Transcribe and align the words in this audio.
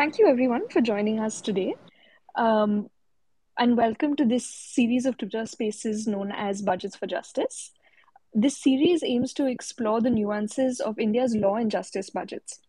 thank 0.00 0.18
you 0.18 0.26
everyone 0.26 0.66
for 0.70 0.80
joining 0.80 1.20
us 1.20 1.42
today. 1.42 1.74
Um, 2.34 2.88
and 3.58 3.76
welcome 3.76 4.16
to 4.16 4.24
this 4.24 4.46
series 4.46 5.04
of 5.04 5.18
Twitter 5.18 5.44
spaces 5.44 6.06
known 6.06 6.32
as 6.32 6.62
Budgets 6.62 6.96
for 6.96 7.06
Justice. 7.06 7.72
This 8.32 8.56
series 8.56 9.04
aims 9.04 9.34
to 9.34 9.44
explore 9.44 10.00
the 10.00 10.08
nuances 10.08 10.80
of 10.80 10.98
India's 10.98 11.36
law 11.36 11.56
and 11.56 11.70
justice 11.70 12.08
budgets. 12.08 12.60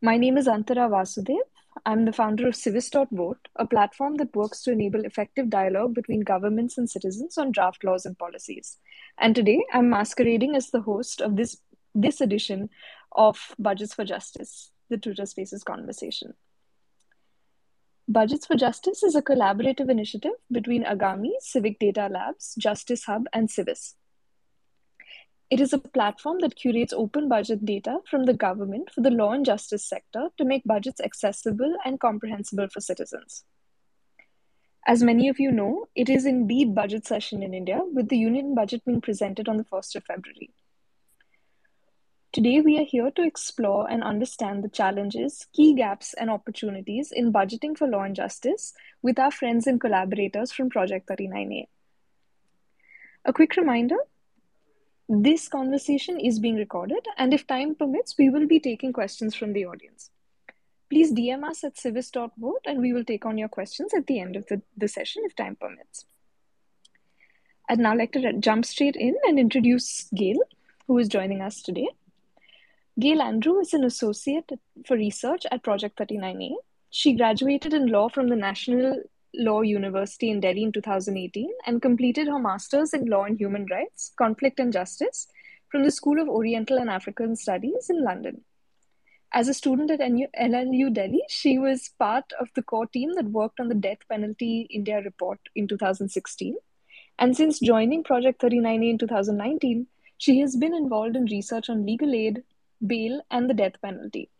My 0.00 0.16
name 0.16 0.38
is 0.38 0.46
Antara 0.46 0.88
Vasudev. 0.88 1.36
I'm 1.84 2.06
the 2.06 2.14
founder 2.14 2.48
of 2.48 2.56
Civis.vote, 2.56 3.46
a 3.56 3.66
platform 3.66 4.14
that 4.14 4.34
works 4.34 4.62
to 4.62 4.72
enable 4.72 5.04
effective 5.04 5.50
dialogue 5.50 5.92
between 5.92 6.20
governments 6.20 6.78
and 6.78 6.88
citizens 6.88 7.36
on 7.36 7.52
draft 7.52 7.84
laws 7.84 8.06
and 8.06 8.18
policies. 8.18 8.78
And 9.18 9.34
today 9.34 9.62
I'm 9.74 9.90
masquerading 9.90 10.56
as 10.56 10.70
the 10.70 10.80
host 10.80 11.20
of 11.20 11.36
this, 11.36 11.58
this 11.94 12.22
edition 12.22 12.70
of 13.12 13.54
Budgets 13.58 13.92
for 13.92 14.06
Justice, 14.06 14.70
the 14.88 14.96
Twitter 14.96 15.26
Spaces 15.26 15.62
conversation. 15.62 16.32
Budgets 18.06 18.44
for 18.44 18.54
Justice 18.54 19.02
is 19.02 19.14
a 19.14 19.22
collaborative 19.22 19.88
initiative 19.88 20.34
between 20.52 20.84
Agami, 20.84 21.30
Civic 21.40 21.78
Data 21.78 22.08
Labs, 22.12 22.54
Justice 22.58 23.04
Hub, 23.04 23.24
and 23.32 23.50
Civis. 23.50 23.94
It 25.48 25.58
is 25.58 25.72
a 25.72 25.78
platform 25.78 26.40
that 26.40 26.54
curates 26.54 26.92
open 26.92 27.30
budget 27.30 27.64
data 27.64 28.00
from 28.10 28.24
the 28.24 28.34
government 28.34 28.90
for 28.94 29.00
the 29.00 29.10
law 29.10 29.32
and 29.32 29.46
justice 29.46 29.88
sector 29.88 30.28
to 30.36 30.44
make 30.44 30.64
budgets 30.64 31.00
accessible 31.00 31.76
and 31.86 31.98
comprehensible 31.98 32.68
for 32.68 32.80
citizens. 32.80 33.44
As 34.86 35.02
many 35.02 35.30
of 35.30 35.40
you 35.40 35.50
know, 35.50 35.86
it 35.94 36.10
is 36.10 36.26
indeed 36.26 36.74
budget 36.74 37.06
session 37.06 37.42
in 37.42 37.54
India, 37.54 37.80
with 37.94 38.10
the 38.10 38.18
union 38.18 38.54
budget 38.54 38.84
being 38.84 39.00
presented 39.00 39.48
on 39.48 39.56
the 39.56 39.64
1st 39.64 39.96
of 39.96 40.04
February. 40.04 40.50
Today, 42.34 42.60
we 42.60 42.76
are 42.78 42.84
here 42.84 43.12
to 43.12 43.22
explore 43.22 43.88
and 43.88 44.02
understand 44.02 44.64
the 44.64 44.68
challenges, 44.68 45.46
key 45.52 45.72
gaps, 45.72 46.14
and 46.14 46.28
opportunities 46.28 47.12
in 47.12 47.32
budgeting 47.32 47.78
for 47.78 47.86
law 47.86 48.02
and 48.02 48.16
justice 48.16 48.74
with 49.02 49.20
our 49.20 49.30
friends 49.30 49.68
and 49.68 49.80
collaborators 49.80 50.50
from 50.50 50.68
Project 50.68 51.08
39A. 51.08 51.68
A 53.24 53.32
quick 53.32 53.54
reminder 53.54 53.98
this 55.08 55.46
conversation 55.46 56.18
is 56.18 56.40
being 56.40 56.56
recorded, 56.56 57.06
and 57.16 57.32
if 57.32 57.46
time 57.46 57.76
permits, 57.76 58.16
we 58.18 58.28
will 58.30 58.48
be 58.48 58.58
taking 58.58 58.92
questions 58.92 59.36
from 59.36 59.52
the 59.52 59.66
audience. 59.66 60.10
Please 60.90 61.12
DM 61.12 61.48
us 61.48 61.62
at 61.62 61.78
civis.vote 61.78 62.62
and 62.66 62.80
we 62.80 62.92
will 62.92 63.04
take 63.04 63.24
on 63.24 63.38
your 63.38 63.48
questions 63.48 63.94
at 63.94 64.08
the 64.08 64.18
end 64.18 64.34
of 64.34 64.44
the, 64.46 64.60
the 64.76 64.88
session 64.88 65.22
if 65.24 65.36
time 65.36 65.54
permits. 65.54 66.04
I'd 67.68 67.78
now 67.78 67.96
like 67.96 68.10
to 68.14 68.32
jump 68.40 68.64
straight 68.64 68.96
in 68.96 69.14
and 69.22 69.38
introduce 69.38 70.08
Gail, 70.12 70.40
who 70.88 70.98
is 70.98 71.06
joining 71.06 71.40
us 71.40 71.62
today. 71.62 71.90
Gail 73.00 73.20
Andrew 73.22 73.58
is 73.58 73.74
an 73.74 73.82
associate 73.82 74.52
for 74.86 74.96
research 74.96 75.44
at 75.50 75.64
Project 75.64 75.98
39A. 75.98 76.54
She 76.90 77.14
graduated 77.14 77.74
in 77.74 77.88
law 77.88 78.08
from 78.08 78.28
the 78.28 78.36
National 78.36 79.02
Law 79.34 79.62
University 79.62 80.30
in 80.30 80.38
Delhi 80.38 80.62
in 80.62 80.70
2018 80.70 81.50
and 81.66 81.82
completed 81.82 82.28
her 82.28 82.38
master's 82.38 82.94
in 82.94 83.06
law 83.06 83.24
and 83.24 83.36
human 83.36 83.66
rights, 83.68 84.12
conflict 84.16 84.60
and 84.60 84.72
justice 84.72 85.26
from 85.72 85.82
the 85.82 85.90
School 85.90 86.20
of 86.22 86.28
Oriental 86.28 86.78
and 86.78 86.88
African 86.88 87.34
Studies 87.34 87.90
in 87.90 88.04
London. 88.04 88.44
As 89.32 89.48
a 89.48 89.54
student 89.54 89.90
at 89.90 89.98
NLU 89.98 90.94
Delhi, 90.94 91.24
she 91.28 91.58
was 91.58 91.90
part 91.98 92.32
of 92.38 92.46
the 92.54 92.62
core 92.62 92.86
team 92.86 93.12
that 93.16 93.24
worked 93.24 93.58
on 93.58 93.66
the 93.66 93.74
Death 93.74 94.06
Penalty 94.08 94.68
India 94.70 95.02
report 95.02 95.40
in 95.56 95.66
2016. 95.66 96.54
And 97.18 97.36
since 97.36 97.58
joining 97.58 98.04
Project 98.04 98.40
39A 98.40 98.90
in 98.90 98.98
2019, 98.98 99.88
she 100.16 100.38
has 100.38 100.54
been 100.54 100.72
involved 100.72 101.16
in 101.16 101.24
research 101.24 101.68
on 101.68 101.84
legal 101.84 102.14
aid, 102.14 102.44
bail, 102.86 103.22
and 103.30 103.48
the 103.48 103.54
death 103.54 103.80
penalty. 103.82 104.30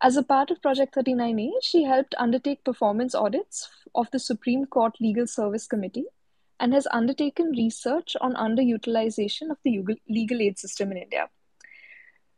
As 0.00 0.16
a 0.16 0.22
part 0.22 0.50
of 0.50 0.60
Project 0.60 0.96
39A, 0.96 1.50
she 1.62 1.84
helped 1.84 2.14
undertake 2.18 2.64
performance 2.64 3.14
audits 3.14 3.68
of 3.94 4.10
the 4.10 4.18
Supreme 4.18 4.66
Court 4.66 4.96
Legal 5.00 5.26
Service 5.26 5.66
Committee 5.66 6.06
and 6.58 6.72
has 6.72 6.88
undertaken 6.90 7.50
research 7.50 8.16
on 8.20 8.34
underutilization 8.34 9.50
of 9.50 9.58
the 9.64 9.84
legal 10.08 10.40
aid 10.40 10.58
system 10.58 10.90
in 10.92 10.98
India. 10.98 11.28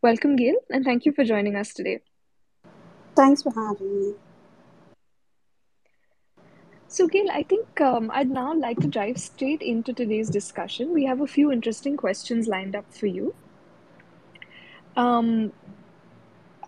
Welcome, 0.03 0.37
Gail, 0.37 0.57
and 0.71 0.85
thank 0.85 1.07
you 1.07 1.13
for 1.13 1.25
joining 1.25 1.57
us 1.57 1.73
today. 1.73 2.01
Thanks 3.17 3.43
for 3.43 3.53
having 3.55 4.01
me. 4.01 4.15
So, 6.89 7.09
Gail, 7.09 7.31
I 7.31 7.43
think 7.43 7.81
um, 7.81 8.11
I'd 8.13 8.31
now 8.31 8.55
like 8.55 8.79
to 8.81 8.89
dive 8.89 9.19
straight 9.19 9.63
into 9.63 9.93
today's 9.93 10.29
discussion. 10.29 10.93
We 10.93 11.07
have 11.07 11.21
a 11.21 11.27
few 11.27 11.51
interesting 11.51 11.97
questions 11.97 12.47
lined 12.47 12.77
up 12.77 12.93
for 12.93 13.07
you. 13.07 13.35
Um, 14.97 15.53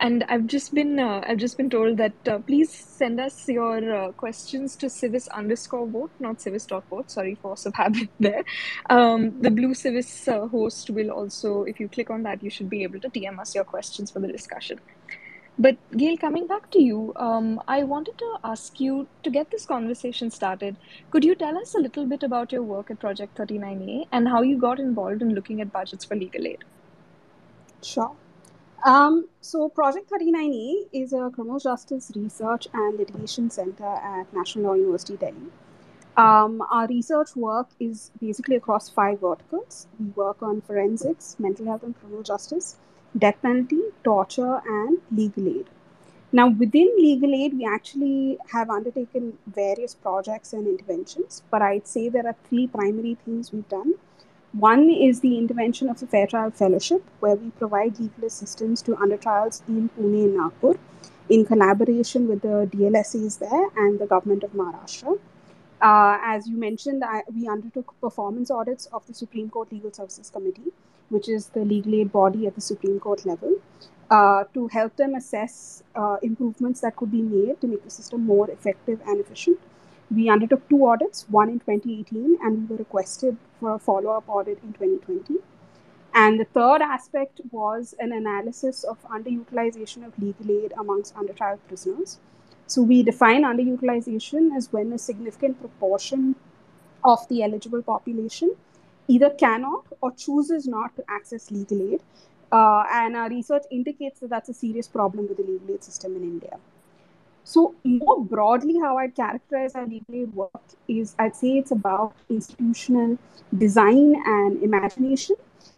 and 0.01 0.25
I've 0.29 0.47
just 0.47 0.75
been 0.75 0.99
uh, 0.99 1.23
I've 1.27 1.39
just 1.39 1.57
been 1.57 1.71
told 1.71 1.97
that 1.99 2.29
uh, 2.29 2.39
please 2.39 2.71
send 2.71 3.21
us 3.21 3.49
your 3.49 3.95
uh, 3.95 4.13
questions 4.13 4.77
to 4.77 4.91
civis 4.91 5.29
underscore 5.29 5.87
vote, 5.87 6.11
not 6.21 6.41
civis 6.41 6.67
dot 6.67 6.85
vote. 6.91 7.11
Sorry, 7.11 7.39
of 7.45 7.75
habit 7.75 8.09
there. 8.21 8.45
Um, 8.91 9.41
the 9.41 9.51
blue 9.51 9.75
civis 9.75 10.29
uh, 10.29 10.47
host 10.49 10.91
will 10.91 11.11
also, 11.11 11.63
if 11.63 11.81
you 11.81 11.89
click 11.89 12.11
on 12.11 12.23
that, 12.25 12.43
you 12.43 12.51
should 12.51 12.69
be 12.69 12.83
able 12.83 13.01
to 13.01 13.09
DM 13.09 13.39
us 13.39 13.55
your 13.55 13.65
questions 13.65 14.11
for 14.11 14.21
the 14.21 14.29
discussion. 14.29 14.81
But 15.59 15.79
Gail, 15.97 16.19
coming 16.19 16.47
back 16.47 16.71
to 16.73 16.83
you, 16.83 17.15
um, 17.17 17.63
I 17.67 17.83
wanted 17.83 18.19
to 18.19 18.37
ask 18.45 18.79
you 18.79 19.09
to 19.23 19.31
get 19.31 19.51
this 19.51 19.65
conversation 19.65 20.31
started. 20.31 20.77
Could 21.11 21.25
you 21.25 21.35
tell 21.35 21.57
us 21.57 21.75
a 21.75 21.79
little 21.79 22.05
bit 22.05 22.23
about 22.23 22.53
your 22.53 22.63
work 22.63 22.91
at 22.91 23.01
Project 23.01 23.39
39A 23.39 24.09
and 24.13 24.29
how 24.29 24.43
you 24.43 24.59
got 24.59 24.79
involved 24.79 25.23
in 25.23 25.35
looking 25.35 25.63
at 25.63 25.73
budgets 25.73 26.05
for 26.05 26.15
legal 26.15 26.47
aid? 26.47 26.63
Sure. 27.83 28.13
Um, 28.85 29.29
so, 29.41 29.69
Project 29.69 30.11
39A 30.11 30.89
is 30.93 31.13
a 31.13 31.31
criminal 31.35 31.59
justice 31.59 32.13
research 32.15 32.69
and 32.73 32.99
litigation 32.99 33.51
center 33.51 33.85
at 33.85 34.33
National 34.33 34.67
Law 34.67 34.75
University, 34.75 35.17
Delhi. 35.17 35.51
Um, 36.17 36.63
our 36.71 36.87
research 36.87 37.37
work 37.37 37.69
is 37.79 38.11
basically 38.21 38.57
across 38.57 38.89
five 38.89 39.21
verticals. 39.21 39.87
We 39.99 40.07
work 40.11 40.43
on 40.43 40.63
forensics, 40.63 41.37
mental 41.39 41.67
health 41.67 41.83
and 41.83 41.99
criminal 41.99 42.23
justice, 42.23 42.77
death 43.19 43.37
penalty, 43.43 43.83
torture, 44.03 44.63
and 44.67 44.99
legal 45.11 45.49
aid. 45.49 45.67
Now, 46.33 46.49
within 46.49 46.95
legal 46.97 47.35
aid, 47.35 47.57
we 47.57 47.67
actually 47.67 48.39
have 48.53 48.71
undertaken 48.71 49.39
various 49.47 49.95
projects 49.95 50.53
and 50.53 50.67
interventions, 50.67 51.43
but 51.51 51.63
I'd 51.63 51.87
say 51.87 52.09
there 52.09 52.27
are 52.27 52.37
three 52.49 52.67
primary 52.67 53.17
things 53.25 53.53
we've 53.53 53.69
done. 53.69 53.95
One 54.59 54.89
is 54.89 55.21
the 55.21 55.37
intervention 55.37 55.91
of 55.91 56.00
the 56.00 56.06
Fair 56.06 56.27
Trial 56.27 56.50
Fellowship, 56.50 57.05
where 57.21 57.34
we 57.34 57.50
provide 57.50 58.00
legal 58.00 58.25
assistance 58.25 58.81
to 58.83 58.97
under 58.97 59.19
trials 59.19 59.62
in 59.69 59.91
Pune 59.91 60.25
and 60.25 60.37
Nagpur 60.39 60.78
in 61.28 61.44
collaboration 61.44 62.27
with 62.27 62.41
the 62.41 62.66
DLSAs 62.72 63.39
there 63.39 63.66
and 63.77 63.99
the 63.99 64.06
government 64.06 64.45
of 64.45 64.53
Maharashtra. 64.53 65.19
Uh, 65.83 66.19
as 66.22 66.49
you 66.49 66.56
mentioned, 66.56 67.05
I, 67.05 67.22
we 67.34 67.47
undertook 67.47 67.95
performance 68.00 68.50
audits 68.50 68.87
of 68.95 69.06
the 69.06 69.12
Supreme 69.12 69.50
Court 69.50 69.71
Legal 69.71 69.93
Services 69.93 70.31
Committee, 70.31 70.72
which 71.11 71.28
is 71.28 71.49
the 71.49 71.61
legal 71.61 71.95
aid 71.95 72.11
body 72.11 72.47
at 72.47 72.55
the 72.55 72.62
Supreme 72.62 72.99
Court 72.99 73.27
level, 73.27 73.56
uh, 74.11 74.45
to 74.55 74.69
help 74.69 74.97
them 74.97 75.16
assess 75.16 75.83
uh, 75.95 76.16
improvements 76.22 76.81
that 76.81 76.97
could 76.97 77.12
be 77.12 77.21
made 77.21 77.61
to 77.61 77.66
make 77.66 77.84
the 77.84 77.91
system 77.91 78.25
more 78.25 78.50
effective 78.50 79.03
and 79.06 79.21
efficient. 79.21 79.59
We 80.11 80.28
undertook 80.28 80.69
two 80.69 80.87
audits, 80.87 81.27
one 81.28 81.49
in 81.49 81.59
2018, 81.59 82.39
and 82.43 82.69
we 82.69 82.75
were 82.75 82.78
requested 82.78 83.37
for 83.59 83.75
a 83.75 83.78
follow 83.78 84.11
up 84.11 84.28
audit 84.28 84.59
in 84.62 84.72
2020. 84.72 85.34
And 86.15 86.41
the 86.41 86.44
third 86.44 86.81
aspect 86.81 87.41
was 87.50 87.94
an 87.99 88.12
analysis 88.12 88.84
of 88.84 89.03
underutilization 89.09 90.06
of 90.06 90.19
legal 90.19 90.50
aid 90.50 90.72
amongst 90.78 91.15
undertrial 91.15 91.59
prisoners. 91.69 92.21
So 92.66 92.83
we 92.83 93.03
define 93.03 93.43
underutilization 93.43 94.56
as 94.56 94.72
when 94.72 94.93
a 94.93 94.99
significant 94.99 95.61
proportion 95.61 96.37
of 97.05 97.28
the 97.28 97.43
eligible 97.43 97.83
population 97.83 98.55
either 99.09 99.31
cannot 99.31 99.84
or 100.00 100.12
chooses 100.12 100.66
not 100.66 100.97
to 100.97 101.05
access 101.09 101.50
legal 101.50 101.83
aid. 101.93 102.03
Uh, 102.50 102.84
and 102.93 103.16
our 103.16 103.28
research 103.28 103.65
indicates 103.71 104.21
that 104.21 104.31
that's 104.31 104.49
a 104.49 104.55
serious 104.55 104.89
problem 104.89 105.28
with 105.28 105.37
the 105.37 105.43
legal 105.43 105.75
aid 105.75 105.84
system 105.84 106.16
in 106.16 106.22
India. 106.22 106.59
So, 107.49 107.77
more 107.84 108.25
broadly, 108.25 108.77
how 108.81 108.98
I'd 108.98 109.15
characterize 109.15 109.77
our 109.77 109.87
legal 109.87 110.27
work 110.34 110.65
is 110.89 111.15
I'd 111.16 111.37
say 111.37 111.59
it's 111.59 111.71
about 111.71 112.13
institutional 112.28 113.19
design 113.57 114.16
and 114.27 114.60
imagination. 114.65 115.37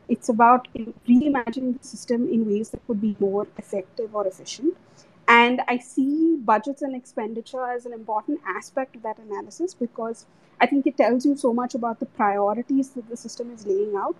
It's 0.09 0.31
about 0.31 0.67
reimagining 0.75 1.79
the 1.79 1.87
system 1.87 2.27
in 2.33 2.49
ways 2.49 2.71
that 2.71 2.87
could 2.87 3.03
be 3.03 3.17
more 3.21 3.47
effective 3.59 4.15
or 4.15 4.27
efficient. 4.27 4.79
And 5.29 5.61
I 5.69 5.77
see 5.77 6.37
budgets 6.37 6.81
and 6.81 6.97
expenditure 6.97 7.71
as 7.71 7.85
an 7.85 7.93
important 7.93 8.41
aspect 8.47 8.97
of 8.97 9.03
that 9.03 9.19
analysis 9.19 9.75
because 9.75 10.25
I 10.59 10.67
think 10.67 10.87
it 10.87 10.97
tells 10.97 11.27
you 11.27 11.37
so 11.37 11.53
much 11.53 11.75
about 11.75 12.01
the 12.01 12.07
priorities 12.07 12.89
that 12.93 13.11
the 13.11 13.17
system 13.19 13.53
is 13.53 13.67
laying 13.67 13.95
out 13.95 14.17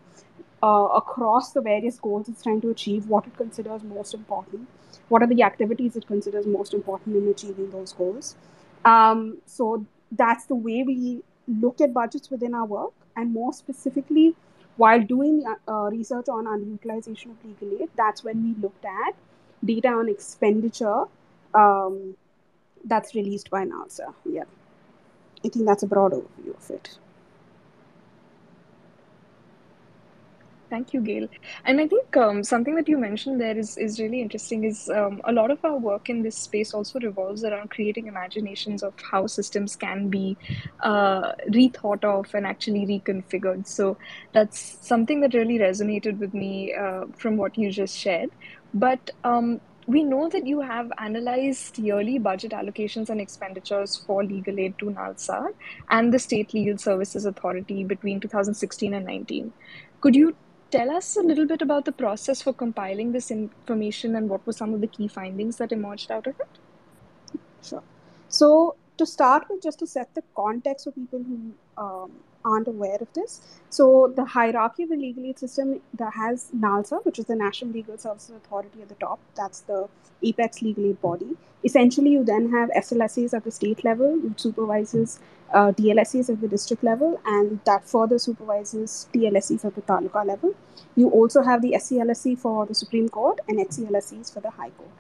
uh, 0.63 0.89
across 0.95 1.53
the 1.53 1.63
various 1.63 1.99
goals 1.99 2.29
it's 2.29 2.43
trying 2.43 2.61
to 2.61 2.69
achieve, 2.69 3.07
what 3.07 3.27
it 3.27 3.39
considers 3.39 3.83
most 3.85 4.13
important, 4.13 4.69
what 5.09 5.23
are 5.23 5.27
the 5.27 5.43
activities 5.43 5.97
it 5.97 6.07
considers 6.07 6.47
most 6.47 6.75
important 6.75 7.17
in 7.17 7.29
achieving 7.29 7.71
those 7.71 7.93
goals. 7.93 8.37
Um, 8.85 9.39
so 9.47 9.85
that's 10.13 10.47
the 10.47 10.55
way 10.55 10.83
we 10.87 11.23
look 11.47 11.81
at 11.81 11.93
budgets 11.93 12.31
within 12.31 12.55
our 12.55 12.67
work, 12.67 12.93
and 13.17 13.33
more 13.33 13.53
specifically, 13.53 14.35
while 14.77 15.03
doing 15.03 15.45
uh, 15.67 15.73
research 15.91 16.29
on 16.29 16.45
underutilization 16.45 17.31
of 17.31 17.45
legal 17.45 17.83
aid, 17.83 17.89
that's 17.97 18.23
when 18.23 18.43
we 18.45 18.63
looked 18.63 18.85
at 18.85 19.15
data 19.65 19.89
on 19.89 20.09
expenditure 20.09 21.05
um, 21.55 22.17
that's 22.85 23.15
released 23.15 23.51
by 23.51 23.65
NALSA. 23.65 24.15
Yeah, 24.25 24.45
I 25.45 25.49
think 25.49 25.67
that's 25.67 25.83
a 25.83 25.87
broad 25.87 26.13
overview 26.13 26.57
of 26.57 26.71
it. 26.71 26.99
Thank 30.71 30.93
you, 30.93 31.01
Gail. 31.01 31.29
And 31.65 31.81
I 31.81 31.89
think 31.89 32.15
um, 32.17 32.45
something 32.45 32.75
that 32.75 32.89
you 32.89 32.99
mentioned 32.99 33.41
there 33.41 33.57
is 33.57 33.79
is 33.79 33.99
really 33.99 34.21
interesting. 34.21 34.65
Is 34.65 34.91
um, 34.91 35.21
a 35.25 35.33
lot 35.33 35.51
of 35.51 35.65
our 35.65 35.79
work 35.79 36.11
in 36.11 36.23
this 36.23 36.37
space 36.37 36.75
also 36.75 37.01
revolves 37.01 37.43
around 37.43 37.71
creating 37.71 38.07
imaginations 38.07 38.83
of 38.83 38.93
how 39.11 39.27
systems 39.27 39.77
can 39.77 40.09
be 40.09 40.37
uh, 40.81 41.33
rethought 41.49 42.05
of 42.05 42.35
and 42.35 42.47
actually 42.47 42.85
reconfigured. 42.87 43.67
So 43.67 43.97
that's 44.33 44.77
something 44.87 45.21
that 45.23 45.33
really 45.33 45.59
resonated 45.59 46.19
with 46.19 46.35
me 46.35 46.75
uh, 46.75 47.07
from 47.17 47.39
what 47.39 47.57
you 47.57 47.71
just 47.71 47.97
shared. 47.97 48.31
But 48.75 49.11
um, 49.25 49.63
we 49.87 50.03
know 50.03 50.29
that 50.29 50.47
you 50.47 50.61
have 50.61 50.93
analyzed 50.99 51.79
yearly 51.79 52.19
budget 52.19 52.51
allocations 52.53 53.09
and 53.09 53.23
expenditures 53.23 53.97
for 53.97 54.23
legal 54.23 54.61
aid 54.61 54.79
to 54.81 54.91
NALSA 54.91 55.55
and 55.89 56.13
the 56.13 56.19
State 56.19 56.53
Legal 56.53 56.77
Services 56.77 57.25
Authority 57.25 57.85
between 57.85 58.21
2016 58.21 58.93
and 58.93 59.07
19. 59.07 59.51
Could 60.03 60.15
you 60.15 60.37
tell 60.71 60.91
us 60.91 61.17
a 61.17 61.23
little 61.23 61.47
bit 61.47 61.63
about 61.63 61.85
the 61.85 61.93
process 61.93 62.43
for 62.43 62.53
compiling 62.53 63.13
this 63.13 63.31
information 63.31 64.17
and 64.17 64.29
what 64.29 64.47
were 64.47 64.53
some 64.53 64.75
of 64.75 64.81
the 64.81 64.87
key 64.87 65.09
findings 65.09 65.57
that 65.57 65.73
emerged 65.73 66.11
out 66.11 66.27
of 66.27 66.39
it? 66.41 67.39
Sure. 67.63 67.83
So, 68.29 68.77
to 68.99 69.07
start 69.07 69.47
with, 69.49 69.63
just 69.63 69.79
to 69.79 69.87
set 69.87 70.15
the 70.15 70.23
context 70.35 70.85
for 70.85 70.93
people 70.93 71.23
who 71.23 71.53
um, 71.83 72.13
aren't 72.45 72.69
aware 72.69 72.99
of 73.01 73.13
this. 73.15 73.41
So 73.71 74.13
the 74.15 74.25
hierarchy 74.25 74.85
of 74.85 74.91
the 74.91 74.97
legal 74.97 75.27
aid 75.27 75.39
system 75.39 75.81
that 75.95 76.15
has 76.15 76.51
NALSA, 76.57 77.05
which 77.05 77.19
is 77.19 77.27
the 77.27 77.37
National 77.37 77.73
Legal 77.73 77.99
Services 77.99 78.35
Authority 78.37 78.83
at 78.83 78.89
the 78.89 78.95
top, 78.95 79.21
that's 79.37 79.61
the 79.61 79.89
apex 80.23 80.63
legal 80.63 80.87
aid 80.87 81.01
body. 81.01 81.37
Essentially, 81.65 82.11
you 82.11 82.25
then 82.25 82.51
have 82.51 82.71
SLSAs 82.71 83.35
at 83.35 83.45
the 83.45 83.51
state 83.51 83.85
level, 83.85 84.17
which 84.19 84.41
supervises 84.41 85.21
uh, 85.53 85.73
DLSAs 85.73 86.31
at 86.31 86.41
the 86.41 86.49
district 86.49 86.85
level, 86.85 87.21
and 87.25 87.61
that 87.65 87.89
further 87.89 88.19
supervises 88.19 89.09
TLSCs 89.13 89.65
at 89.65 89.75
the 89.75 89.83
taluka 89.83 90.25
level. 90.25 90.55
You 90.95 91.09
also 91.11 91.43
have 91.43 91.63
the 91.63 91.73
SCLSC 91.73 92.39
for 92.39 92.67
the 92.67 92.75
Supreme 92.75 93.09
Court 93.09 93.41
and 93.49 93.59
HCLSCs 93.59 94.33
for 94.33 94.41
the 94.41 94.51
High 94.51 94.71
Court. 94.71 94.91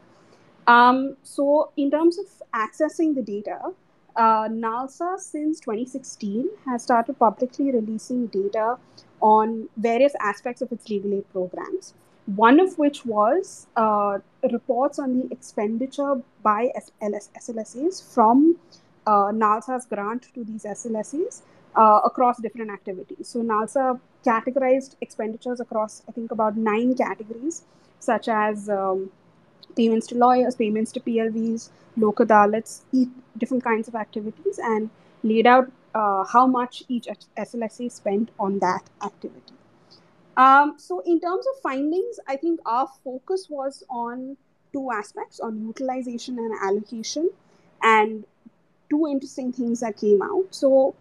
Um, 0.67 1.17
so, 1.23 1.73
in 1.77 1.91
terms 1.91 2.19
of 2.19 2.27
accessing 2.55 3.15
the 3.15 3.23
data, 3.23 3.73
uh, 4.19 4.49
NALSA 4.49 5.19
since 5.19 5.61
2016 5.61 6.49
has 6.67 6.83
started 6.83 7.19
publicly 7.19 7.71
releasing 7.71 8.27
data 8.27 8.77
on 9.21 9.69
various 9.77 10.13
aspects 10.21 10.61
of 10.61 10.73
its 10.73 10.89
legal 10.89 11.15
aid 11.15 11.31
programs. 11.33 11.95
One 12.27 12.61
of 12.61 12.77
which 12.79 13.07
was 13.07 13.69
uh, 13.77 14.19
reports 14.53 14.99
on 14.99 15.19
the 15.19 15.33
expenditure 15.33 16.21
by 16.43 16.71
SLS, 16.77 18.15
from 18.15 18.57
uh, 19.07 19.31
NALSA's 19.33 19.87
grant 19.87 20.29
to 20.35 20.45
these 20.45 20.65
SLSAs 20.65 21.43
uh, 21.77 22.01
across 22.05 22.39
different 22.41 22.71
activities. 22.71 23.29
So 23.29 23.41
NALSA 23.41 24.01
categorized 24.27 24.97
expenditures 25.01 25.61
across, 25.61 26.03
I 26.09 26.13
think, 26.13 26.33
about 26.33 26.57
nine 26.57 26.95
categories, 26.95 27.63
such 28.01 28.29
as 28.29 28.69
um, 28.69 29.11
payments 29.79 30.07
to 30.09 30.17
lawyers, 30.17 30.57
payments 30.57 30.93
to 30.93 31.01
PLVs, 31.01 31.71
Lok 31.97 32.17
Adalats, 32.17 32.83
different 33.39 33.65
kinds 33.65 33.89
of 33.89 33.95
activities, 33.95 34.59
and 34.59 34.91
laid 35.23 35.47
out 35.47 35.71
uh, 35.95 36.25
how 36.25 36.47
much 36.47 36.83
each 36.89 37.07
SLSA 37.37 37.91
spent 37.91 38.31
on 38.39 38.59
that 38.59 38.83
activity. 39.03 39.55
Um, 40.37 40.75
so, 40.79 41.01
in 41.01 41.21
terms 41.21 41.45
of 41.53 41.63
findings, 41.63 42.21
I 42.29 42.37
think 42.37 42.61
our 42.67 42.89
focus 43.05 43.47
was 43.51 43.83
on 43.91 44.37
two 44.73 44.91
aspects 44.93 45.41
on 45.41 45.61
utilization 45.67 46.39
and 46.39 46.53
allocation, 46.63 47.31
and 47.83 48.25
two 48.91 49.07
interesting 49.07 49.53
things 49.53 49.81
that 49.81 49.97
came 49.97 50.23
out. 50.23 50.47
So, 50.51 50.95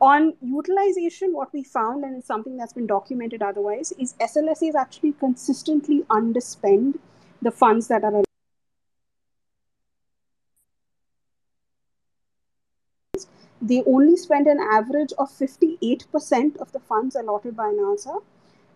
on 0.00 0.34
utilization, 0.42 1.32
what 1.32 1.52
we 1.52 1.62
found, 1.62 2.04
and 2.04 2.18
it's 2.18 2.26
something 2.26 2.56
that's 2.56 2.72
been 2.72 2.86
documented 2.86 3.42
otherwise, 3.42 3.92
is 3.98 4.14
SLSAs 4.14 4.74
actually 4.74 5.12
consistently 5.12 6.02
underspend 6.10 6.98
the 7.42 7.50
funds 7.50 7.88
that 7.88 8.04
are 8.04 8.10
allotted. 8.10 8.26
they 13.62 13.82
only 13.86 14.16
spend 14.16 14.48
an 14.48 14.58
average 14.58 15.12
of 15.18 15.30
58% 15.30 16.56
of 16.56 16.72
the 16.72 16.80
funds 16.80 17.14
allotted 17.14 17.56
by 17.56 17.68
NALSA. 17.68 18.22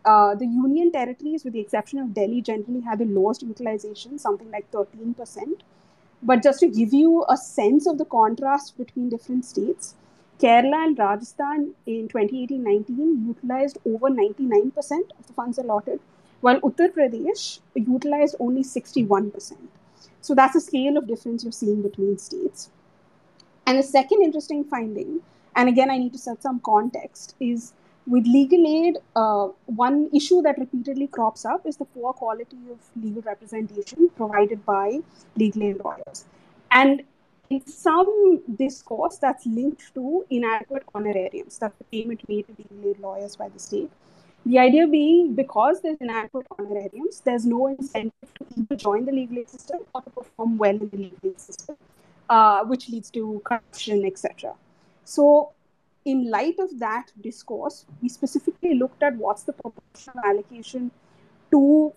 Uh, 0.05 0.35
the 0.37 0.47
union 0.47 0.93
territories, 0.93 1.43
with 1.43 1.55
the 1.55 1.61
exception 1.61 1.99
of 1.99 2.15
Delhi, 2.15 2.41
generally 2.41 2.81
have 2.83 3.01
the 3.01 3.05
lowest 3.05 3.43
utilization, 3.43 4.19
something 4.19 4.49
like 4.53 4.71
13%. 4.71 5.63
But 6.23 6.43
just 6.43 6.61
to 6.61 6.69
give 6.69 6.95
you 6.95 7.25
a 7.29 7.37
sense 7.37 7.87
of 7.89 7.99
the 7.99 8.05
contrast 8.05 8.79
between 8.79 9.09
different 9.09 9.45
states, 9.45 9.97
Kerala 10.39 10.85
and 10.85 10.99
Rajasthan 10.99 11.75
in 11.87 12.09
2018 12.09 12.63
19 12.63 13.27
utilized 13.27 13.79
over 13.85 14.09
99% 14.09 14.77
of 15.19 15.27
the 15.27 15.33
funds 15.33 15.59
allotted, 15.59 15.99
while 16.41 16.61
Uttar 16.61 16.93
Pradesh 16.93 17.61
utilized 17.75 18.37
only 18.41 18.63
61%. 18.63 19.57
So 20.21 20.35
that's 20.35 20.55
the 20.55 20.61
scale 20.61 20.97
of 20.97 21.07
difference 21.07 21.45
you're 21.45 21.53
seeing 21.53 21.83
between 21.83 22.19
states. 22.19 22.71
And 23.67 23.79
the 23.79 23.83
second 23.83 24.23
interesting 24.23 24.65
finding, 24.65 25.21
and 25.55 25.69
again, 25.69 25.91
I 25.91 25.99
need 25.99 26.13
to 26.13 26.19
set 26.19 26.43
some 26.43 26.61
context, 26.61 27.35
is 27.41 27.73
with 28.07 28.27
legal 28.27 28.65
aid, 28.67 28.99
uh, 29.17 29.49
one 29.67 30.09
issue 30.15 30.41
that 30.43 30.59
repeatedly 30.59 31.09
crops 31.09 31.45
up 31.45 31.67
is 31.67 31.77
the 31.77 31.85
poor 31.85 32.13
quality 32.13 32.59
of 32.71 32.79
legal 33.03 33.23
representation 33.23 34.09
provided 34.17 34.65
by 34.65 35.01
legal 35.37 35.63
aid 35.65 35.81
lawyers. 35.85 36.25
And 36.71 37.03
in 37.51 37.67
some 37.67 38.43
discourse 38.57 39.19
that's 39.19 39.47
linked 39.47 39.95
to 39.95 40.25
inadequate 40.31 40.85
honorariums, 40.95 41.59
that's 41.59 41.77
the 41.79 41.85
payment 41.85 42.29
made 42.29 42.47
to 42.47 42.55
legal 42.59 42.91
aid 42.91 42.99
lawyers 43.01 43.37
by 43.37 43.49
the 43.49 43.59
state. 43.59 43.91
The 44.47 44.59
idea 44.59 44.87
being 44.87 45.35
because 45.35 45.83
there's 45.83 45.99
inadequate 46.01 46.47
honorariums, 46.59 47.21
there's 47.21 47.45
no 47.45 47.67
incentive 47.67 48.33
to 48.39 48.47
either 48.57 48.77
join 48.77 49.05
the 49.05 49.13
legal 49.13 49.39
aid 49.39 49.51
system 49.51 49.81
or 49.95 50.01
to 50.03 50.11
perform 50.11 50.57
well 50.57 50.77
in 50.77 50.89
the 50.89 50.97
legal 50.97 51.31
aid 51.31 51.41
system 51.41 51.77
uh, 52.29 52.65
which 52.65 52.89
leads 52.89 53.11
to 53.11 53.41
corruption, 53.45 54.05
etc. 54.05 54.55
So, 55.05 55.53
in 56.05 56.31
light 56.31 56.59
of 56.59 56.79
that 56.79 57.11
discourse, 57.21 57.85
we 58.01 58.09
specifically 58.09 58.75
looked 58.75 59.03
at 59.03 59.17
what's 59.17 59.43
the 59.43 59.53
proportional 59.53 60.25
allocation 60.25 60.91
to 61.51 61.93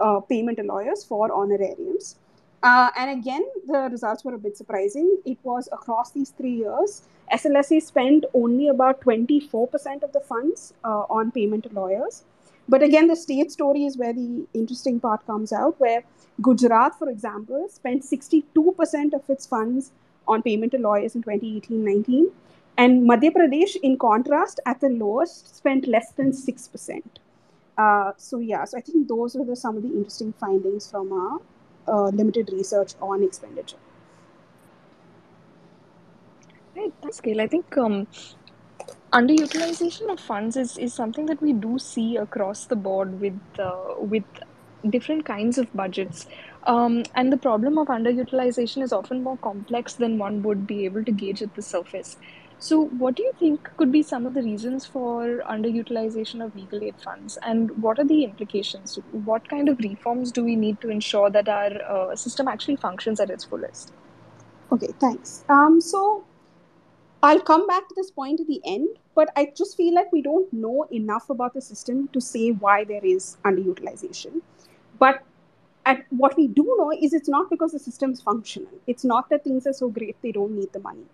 uh, 0.00 0.20
payment 0.20 0.58
to 0.58 0.64
lawyers 0.64 1.04
for 1.04 1.32
honorariums. 1.32 2.16
Uh, 2.62 2.90
and 2.96 3.18
again, 3.18 3.44
the 3.66 3.88
results 3.90 4.24
were 4.24 4.34
a 4.34 4.38
bit 4.38 4.56
surprising. 4.56 5.18
It 5.24 5.38
was 5.42 5.68
across 5.72 6.12
these 6.12 6.30
three 6.30 6.56
years, 6.56 7.02
SLSA 7.32 7.82
spent 7.82 8.24
only 8.34 8.68
about 8.68 9.00
24% 9.00 10.02
of 10.02 10.12
the 10.12 10.20
funds 10.20 10.74
uh, 10.84 11.04
on 11.10 11.30
payment 11.30 11.64
to 11.64 11.70
lawyers. 11.70 12.24
But 12.68 12.82
again, 12.82 13.08
the 13.08 13.16
state 13.16 13.50
story 13.52 13.84
is 13.84 13.98
where 13.98 14.12
the 14.12 14.46
interesting 14.54 15.00
part 15.00 15.26
comes 15.26 15.52
out, 15.52 15.78
where 15.78 16.02
Gujarat, 16.40 16.98
for 16.98 17.08
example, 17.10 17.66
spent 17.68 18.02
62% 18.02 19.12
of 19.12 19.28
its 19.28 19.46
funds 19.46 19.92
on 20.26 20.42
payment 20.42 20.72
to 20.72 20.78
lawyers 20.78 21.14
in 21.14 21.22
2018 21.22 21.84
19. 21.84 22.30
And 22.76 23.08
Madhya 23.08 23.32
Pradesh, 23.32 23.76
in 23.82 23.98
contrast, 23.98 24.60
at 24.66 24.80
the 24.80 24.88
lowest, 24.88 25.56
spent 25.56 25.86
less 25.86 26.10
than 26.12 26.32
6%. 26.32 27.02
Uh, 27.76 28.12
so, 28.16 28.38
yeah, 28.38 28.64
so 28.64 28.78
I 28.78 28.80
think 28.80 29.08
those 29.08 29.34
were 29.34 29.44
the, 29.44 29.54
some 29.54 29.76
of 29.76 29.82
the 29.82 29.90
interesting 29.90 30.32
findings 30.32 30.90
from 30.90 31.12
our 31.12 31.38
uh, 31.86 32.08
limited 32.08 32.50
research 32.52 32.94
on 33.00 33.22
expenditure. 33.22 33.76
Right, 36.76 36.92
that's 37.02 37.20
good. 37.20 37.38
I 37.38 37.46
think 37.46 37.76
um, 37.78 38.06
underutilization 39.12 40.10
of 40.10 40.18
funds 40.18 40.56
is, 40.56 40.76
is 40.76 40.92
something 40.92 41.26
that 41.26 41.40
we 41.40 41.52
do 41.52 41.78
see 41.78 42.16
across 42.16 42.66
the 42.66 42.76
board 42.76 43.20
with 43.20 43.38
uh, 43.58 43.94
with 43.98 44.24
different 44.90 45.24
kinds 45.24 45.56
of 45.58 45.72
budgets. 45.72 46.26
Um, 46.64 47.04
and 47.14 47.32
the 47.32 47.36
problem 47.36 47.78
of 47.78 47.88
underutilization 47.88 48.82
is 48.82 48.92
often 48.92 49.22
more 49.22 49.36
complex 49.38 49.94
than 49.94 50.18
one 50.18 50.42
would 50.42 50.66
be 50.66 50.84
able 50.84 51.04
to 51.04 51.12
gauge 51.12 51.42
at 51.42 51.54
the 51.54 51.62
surface. 51.62 52.16
So, 52.58 52.86
what 52.86 53.16
do 53.16 53.22
you 53.22 53.32
think 53.38 53.70
could 53.76 53.92
be 53.92 54.02
some 54.02 54.26
of 54.26 54.34
the 54.34 54.42
reasons 54.42 54.86
for 54.86 55.42
underutilization 55.50 56.44
of 56.44 56.54
legal 56.56 56.82
aid 56.82 56.94
funds, 56.98 57.36
and 57.42 57.70
what 57.82 57.98
are 57.98 58.04
the 58.04 58.24
implications? 58.24 58.98
What 59.12 59.48
kind 59.48 59.68
of 59.68 59.78
reforms 59.80 60.32
do 60.32 60.44
we 60.44 60.56
need 60.56 60.80
to 60.80 60.88
ensure 60.88 61.30
that 61.30 61.48
our 61.48 61.82
uh, 61.82 62.16
system 62.16 62.48
actually 62.48 62.76
functions 62.76 63.20
at 63.20 63.30
its 63.30 63.44
fullest? 63.44 63.92
Okay, 64.72 64.94
thanks. 64.98 65.44
Um, 65.48 65.80
so, 65.80 66.24
I'll 67.24 67.40
come 67.40 67.66
back 67.66 67.88
to 67.88 67.94
this 67.96 68.10
point 68.10 68.40
at 68.40 68.46
the 68.46 68.60
end, 68.66 68.86
but 69.14 69.30
I 69.34 69.50
just 69.56 69.78
feel 69.78 69.94
like 69.94 70.12
we 70.12 70.20
don't 70.20 70.52
know 70.52 70.86
enough 70.92 71.30
about 71.30 71.54
the 71.54 71.62
system 71.62 72.08
to 72.08 72.20
say 72.20 72.50
why 72.50 72.84
there 72.84 73.02
is 73.02 73.38
underutilization. 73.46 74.42
But 74.98 75.22
at, 75.86 76.04
what 76.10 76.36
we 76.36 76.48
do 76.48 76.64
know 76.78 76.92
is 76.92 77.14
it's 77.14 77.30
not 77.30 77.48
because 77.48 77.72
the 77.72 77.78
system's 77.78 78.20
functional. 78.20 78.68
It's 78.86 79.04
not 79.04 79.30
that 79.30 79.42
things 79.42 79.66
are 79.66 79.72
so 79.72 79.88
great 79.88 80.16
they 80.20 80.32
don't 80.32 80.52
need 80.52 80.74
the 80.74 80.80
money, 80.80 81.06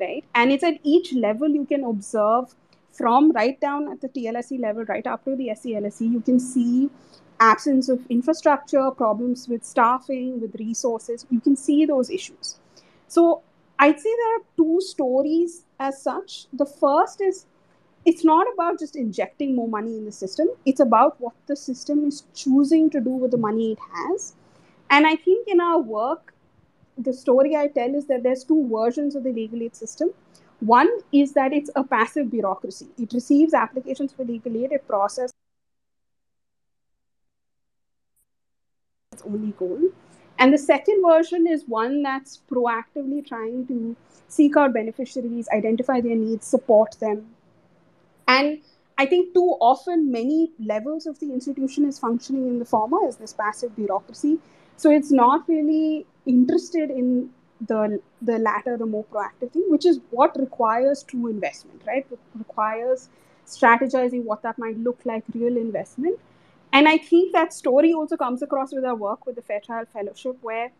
right? 0.00 0.24
And 0.34 0.50
it's 0.50 0.64
at 0.64 0.78
each 0.84 1.12
level 1.12 1.50
you 1.50 1.66
can 1.66 1.84
observe 1.84 2.54
from 2.92 3.30
right 3.32 3.60
down 3.60 3.92
at 3.92 4.00
the 4.00 4.08
TLSC 4.08 4.58
level, 4.58 4.86
right 4.86 5.06
up 5.06 5.22
to 5.26 5.36
the 5.36 5.48
SCLSC, 5.48 6.10
you 6.10 6.20
can 6.20 6.40
see 6.40 6.88
absence 7.40 7.90
of 7.90 8.00
infrastructure, 8.08 8.90
problems 8.90 9.46
with 9.46 9.64
staffing, 9.64 10.40
with 10.40 10.54
resources. 10.54 11.26
You 11.30 11.40
can 11.40 11.56
see 11.56 11.84
those 11.84 12.08
issues. 12.08 12.58
So 13.06 13.42
I'd 13.78 14.00
say 14.00 14.10
there 14.16 14.36
are 14.36 14.42
two 14.56 14.80
stories 14.80 15.64
as 15.78 16.02
such. 16.02 16.46
The 16.52 16.66
first 16.66 17.20
is 17.20 17.46
it's 18.04 18.24
not 18.24 18.46
about 18.52 18.78
just 18.78 18.96
injecting 18.96 19.54
more 19.54 19.68
money 19.68 19.96
in 19.96 20.04
the 20.04 20.12
system, 20.12 20.48
it's 20.64 20.80
about 20.80 21.20
what 21.20 21.34
the 21.46 21.56
system 21.56 22.04
is 22.06 22.24
choosing 22.34 22.90
to 22.90 23.00
do 23.00 23.10
with 23.10 23.30
the 23.30 23.36
money 23.36 23.72
it 23.72 23.78
has. 23.94 24.34
And 24.90 25.06
I 25.06 25.16
think 25.16 25.46
in 25.46 25.60
our 25.60 25.78
work, 25.78 26.34
the 26.96 27.12
story 27.12 27.54
I 27.54 27.68
tell 27.68 27.94
is 27.94 28.06
that 28.06 28.22
there's 28.22 28.44
two 28.44 28.68
versions 28.72 29.14
of 29.14 29.22
the 29.24 29.32
legal 29.32 29.62
aid 29.62 29.76
system. 29.76 30.10
One 30.60 30.88
is 31.12 31.32
that 31.34 31.52
it's 31.52 31.70
a 31.76 31.84
passive 31.84 32.30
bureaucracy. 32.30 32.88
It 32.98 33.12
receives 33.12 33.54
applications 33.54 34.12
for 34.12 34.24
legal 34.24 34.56
aid, 34.56 34.72
it 34.72 34.88
processes 34.88 35.32
its 39.12 39.22
only 39.22 39.52
goal. 39.52 39.78
And 40.38 40.52
the 40.52 40.58
second 40.58 41.02
version 41.04 41.46
is 41.46 41.64
one 41.66 42.02
that's 42.02 42.40
proactively 42.50 43.26
trying 43.26 43.66
to 43.66 43.96
seek 44.28 44.56
out 44.56 44.72
beneficiaries, 44.72 45.48
identify 45.48 46.00
their 46.00 46.14
needs, 46.16 46.46
support 46.46 46.96
them. 47.00 47.26
And 48.28 48.60
I 48.98 49.06
think 49.06 49.34
too 49.34 49.56
often 49.60 50.10
many 50.12 50.50
levels 50.58 51.06
of 51.06 51.18
the 51.18 51.32
institution 51.32 51.84
is 51.86 51.98
functioning 51.98 52.46
in 52.48 52.58
the 52.58 52.64
former 52.64 53.06
as 53.06 53.16
this 53.16 53.32
passive 53.32 53.74
bureaucracy. 53.74 54.38
So 54.76 54.90
it's 54.90 55.10
not 55.10 55.48
really 55.48 56.06
interested 56.26 56.90
in 56.90 57.30
the 57.66 58.00
the 58.22 58.38
latter, 58.38 58.76
the 58.76 58.86
more 58.86 59.04
proactive 59.04 59.50
thing, 59.52 59.64
which 59.68 59.86
is 59.86 60.00
what 60.10 60.38
requires 60.38 61.02
true 61.02 61.26
investment, 61.28 61.82
right? 61.86 62.06
It 62.10 62.18
requires 62.36 63.08
strategizing 63.46 64.24
what 64.24 64.42
that 64.42 64.58
might 64.58 64.78
look 64.78 65.00
like, 65.04 65.24
real 65.34 65.56
investment. 65.56 66.18
And 66.78 66.86
I 66.86 66.96
think 66.96 67.32
that 67.32 67.52
story 67.52 67.92
also 67.92 68.16
comes 68.16 68.40
across 68.40 68.72
with 68.72 68.84
our 68.84 68.94
work 68.94 69.26
with 69.26 69.34
the 69.34 69.42
Fair 69.42 69.58
Trial 69.58 69.84
Fellowship, 69.92 70.36
where 70.42 70.70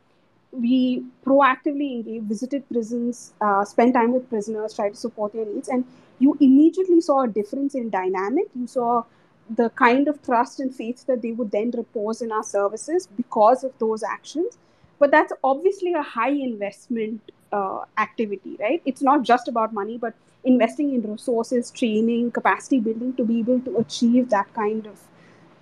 we 0.53 1.03
proactively 1.27 1.97
engaged, 1.97 2.27
visited 2.27 2.69
prisons, 2.69 3.33
uh, 3.41 3.65
spent 3.65 3.95
time 3.95 4.13
with 4.13 4.29
prisoners, 4.29 4.75
tried 4.75 4.91
to 4.91 4.97
support 4.97 5.33
their 5.33 5.45
needs, 5.45 5.69
and 5.69 5.85
you 6.21 6.37
immediately 6.41 7.01
saw 7.01 7.23
a 7.23 7.27
difference 7.27 7.75
in 7.75 7.91
dynamic. 7.91 8.45
You 8.55 8.69
saw 8.69 9.03
the 9.51 9.71
kind 9.71 10.07
of 10.07 10.23
trust 10.23 10.61
and 10.61 10.73
faith 10.73 11.05
that 11.07 11.21
they 11.21 11.33
would 11.33 11.51
then 11.51 11.73
repose 11.73 12.23
in 12.23 12.31
our 12.31 12.45
services 12.45 13.09
because 13.17 13.65
of 13.65 13.73
those 13.81 14.05
actions. 14.05 14.57
But 15.01 15.11
that's 15.11 15.33
obviously 15.43 15.95
a 15.95 16.03
high 16.03 16.31
investment 16.31 17.33
uh, 17.51 17.81
activity, 17.97 18.57
right? 18.61 18.81
It's 18.85 19.03
not 19.03 19.25
just 19.25 19.49
about 19.49 19.73
money, 19.73 19.99
but 19.99 20.15
investing 20.45 20.95
in 20.95 21.03
resources, 21.11 21.73
training, 21.73 22.31
capacity 22.31 22.79
building 22.79 23.15
to 23.15 23.25
be 23.25 23.41
able 23.41 23.61
to 23.63 23.79
achieve 23.79 24.31
that 24.31 24.55
kind 24.55 24.87
of. 24.87 25.01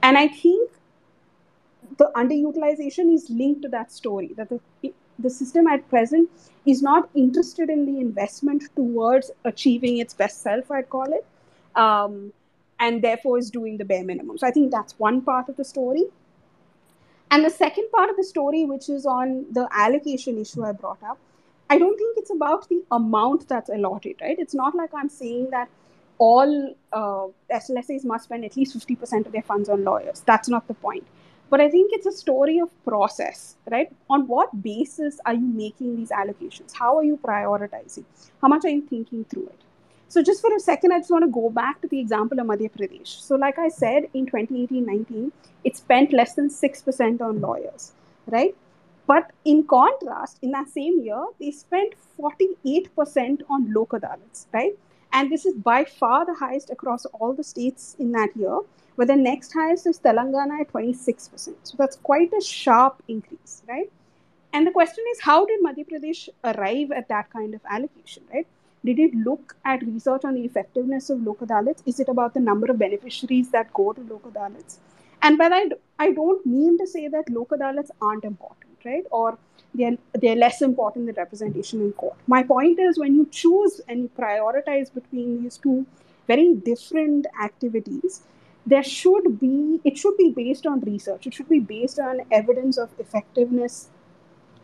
And 0.02 0.16
I 0.16 0.28
think 0.28 0.70
the 1.98 2.10
underutilization 2.14 3.12
is 3.12 3.28
linked 3.30 3.62
to 3.62 3.68
that 3.68 3.90
story 3.90 4.32
that 4.36 4.48
the, 4.48 4.60
the 5.18 5.30
system 5.30 5.66
at 5.66 5.88
present 5.88 6.28
is 6.64 6.82
not 6.82 7.08
interested 7.14 7.70
in 7.70 7.86
the 7.86 8.00
investment 8.00 8.64
towards 8.74 9.30
achieving 9.44 9.98
its 9.98 10.14
best 10.14 10.42
self, 10.42 10.70
I'd 10.70 10.90
call 10.90 11.12
it, 11.12 11.26
um, 11.74 12.32
and 12.78 13.02
therefore 13.02 13.38
is 13.38 13.50
doing 13.50 13.78
the 13.78 13.84
bare 13.84 14.04
minimum. 14.04 14.36
So 14.38 14.46
I 14.46 14.50
think 14.50 14.70
that's 14.70 14.98
one 14.98 15.22
part 15.22 15.48
of 15.48 15.56
the 15.56 15.64
story. 15.64 16.04
And 17.30 17.44
the 17.44 17.50
second 17.50 17.90
part 17.90 18.10
of 18.10 18.16
the 18.16 18.24
story, 18.24 18.64
which 18.64 18.88
is 18.88 19.06
on 19.06 19.46
the 19.52 19.68
allocation 19.72 20.38
issue 20.38 20.64
I 20.64 20.72
brought 20.72 21.02
up, 21.02 21.18
I 21.68 21.78
don't 21.78 21.96
think 21.96 22.18
it's 22.18 22.30
about 22.30 22.68
the 22.68 22.82
amount 22.92 23.48
that's 23.48 23.70
allotted, 23.70 24.16
right? 24.20 24.38
It's 24.38 24.54
not 24.54 24.74
like 24.74 24.90
I'm 24.94 25.08
saying 25.08 25.50
that 25.50 25.68
all 26.18 26.74
uh, 26.92 27.26
SLSAs 27.52 28.04
must 28.04 28.24
spend 28.24 28.44
at 28.44 28.56
least 28.56 28.76
50% 28.76 29.26
of 29.26 29.32
their 29.32 29.42
funds 29.42 29.68
on 29.68 29.84
lawyers. 29.84 30.22
That's 30.26 30.48
not 30.48 30.66
the 30.68 30.74
point. 30.74 31.06
But 31.48 31.60
I 31.60 31.68
think 31.70 31.92
it's 31.92 32.06
a 32.06 32.12
story 32.12 32.58
of 32.58 32.70
process, 32.84 33.56
right? 33.70 33.90
On 34.10 34.26
what 34.26 34.62
basis 34.62 35.20
are 35.24 35.34
you 35.34 35.46
making 35.46 35.96
these 35.96 36.10
allocations? 36.10 36.72
How 36.72 36.96
are 36.96 37.04
you 37.04 37.18
prioritizing? 37.18 38.04
How 38.42 38.48
much 38.48 38.64
are 38.64 38.70
you 38.70 38.82
thinking 38.82 39.24
through 39.24 39.46
it? 39.46 39.60
So, 40.08 40.22
just 40.22 40.40
for 40.40 40.54
a 40.54 40.60
second, 40.60 40.92
I 40.92 40.98
just 40.98 41.10
want 41.10 41.24
to 41.24 41.30
go 41.30 41.50
back 41.50 41.80
to 41.82 41.88
the 41.88 41.98
example 41.98 42.38
of 42.40 42.46
Madhya 42.46 42.70
Pradesh. 42.70 43.08
So, 43.08 43.36
like 43.36 43.58
I 43.58 43.68
said, 43.68 44.08
in 44.14 44.26
2018 44.26 44.84
19, 44.84 45.32
it 45.64 45.76
spent 45.76 46.12
less 46.12 46.34
than 46.34 46.48
6% 46.48 47.20
on 47.20 47.40
lawyers, 47.40 47.92
right? 48.26 48.54
But 49.06 49.32
in 49.44 49.64
contrast, 49.64 50.38
in 50.42 50.50
that 50.52 50.68
same 50.68 51.00
year, 51.00 51.24
they 51.40 51.50
spent 51.52 51.94
48% 52.20 53.42
on 53.48 53.72
Lok 53.72 53.90
Adalats, 53.90 54.46
right? 54.52 54.76
And 55.16 55.32
this 55.32 55.46
is 55.46 55.54
by 55.54 55.84
far 55.84 56.26
the 56.26 56.34
highest 56.34 56.68
across 56.68 57.06
all 57.06 57.32
the 57.32 57.42
states 57.42 57.96
in 57.98 58.12
that 58.12 58.36
year 58.36 58.58
where 58.96 59.06
the 59.06 59.16
next 59.16 59.54
highest 59.54 59.86
is 59.86 59.98
Telangana 59.98 60.60
at 60.60 60.70
26%. 60.70 61.54
So 61.62 61.76
that's 61.78 61.96
quite 61.96 62.34
a 62.34 62.42
sharp 62.42 63.02
increase, 63.08 63.62
right? 63.66 63.90
And 64.52 64.66
the 64.66 64.72
question 64.72 65.04
is, 65.12 65.20
how 65.22 65.46
did 65.46 65.62
Madhya 65.62 65.86
Pradesh 65.88 66.28
arrive 66.44 66.92
at 66.92 67.08
that 67.08 67.30
kind 67.30 67.54
of 67.54 67.62
allocation, 67.70 68.24
right? 68.32 68.46
Did 68.84 68.98
it 68.98 69.14
look 69.14 69.56
at 69.64 69.86
research 69.86 70.26
on 70.26 70.34
the 70.34 70.44
effectiveness 70.44 71.08
of 71.08 71.22
Lok 71.26 71.38
Adalats? 71.38 71.82
Is 71.86 71.98
it 71.98 72.10
about 72.10 72.34
the 72.34 72.40
number 72.40 72.70
of 72.70 72.78
beneficiaries 72.78 73.50
that 73.52 73.72
go 73.72 73.94
to 73.94 74.02
Lok 74.02 74.30
Adalats? 74.34 74.76
And 75.22 75.38
by 75.38 75.48
that, 75.48 75.80
I 75.98 76.12
don't 76.12 76.44
mean 76.44 76.76
to 76.76 76.86
say 76.86 77.08
that 77.08 77.30
Lok 77.30 77.48
Adalats 77.48 77.90
aren't 78.02 78.24
important, 78.24 78.75
right? 78.86 79.04
Or 79.10 79.38
they're, 79.74 79.98
they're 80.14 80.36
less 80.36 80.62
important 80.62 81.06
than 81.06 81.16
representation 81.16 81.80
in 81.80 81.92
court. 81.92 82.16
My 82.26 82.42
point 82.42 82.78
is 82.78 82.98
when 82.98 83.14
you 83.14 83.28
choose 83.30 83.80
and 83.88 84.00
you 84.00 84.10
prioritize 84.18 84.92
between 84.94 85.42
these 85.42 85.58
two 85.58 85.86
very 86.26 86.54
different 86.54 87.26
activities, 87.42 88.22
there 88.66 88.82
should 88.82 89.38
be 89.38 89.80
it 89.84 89.96
should 89.96 90.16
be 90.16 90.30
based 90.30 90.66
on 90.66 90.80
research 90.80 91.26
it 91.26 91.32
should 91.32 91.48
be 91.48 91.60
based 91.60 92.00
on 92.00 92.20
evidence 92.32 92.76
of 92.76 92.90
effectiveness 92.98 93.88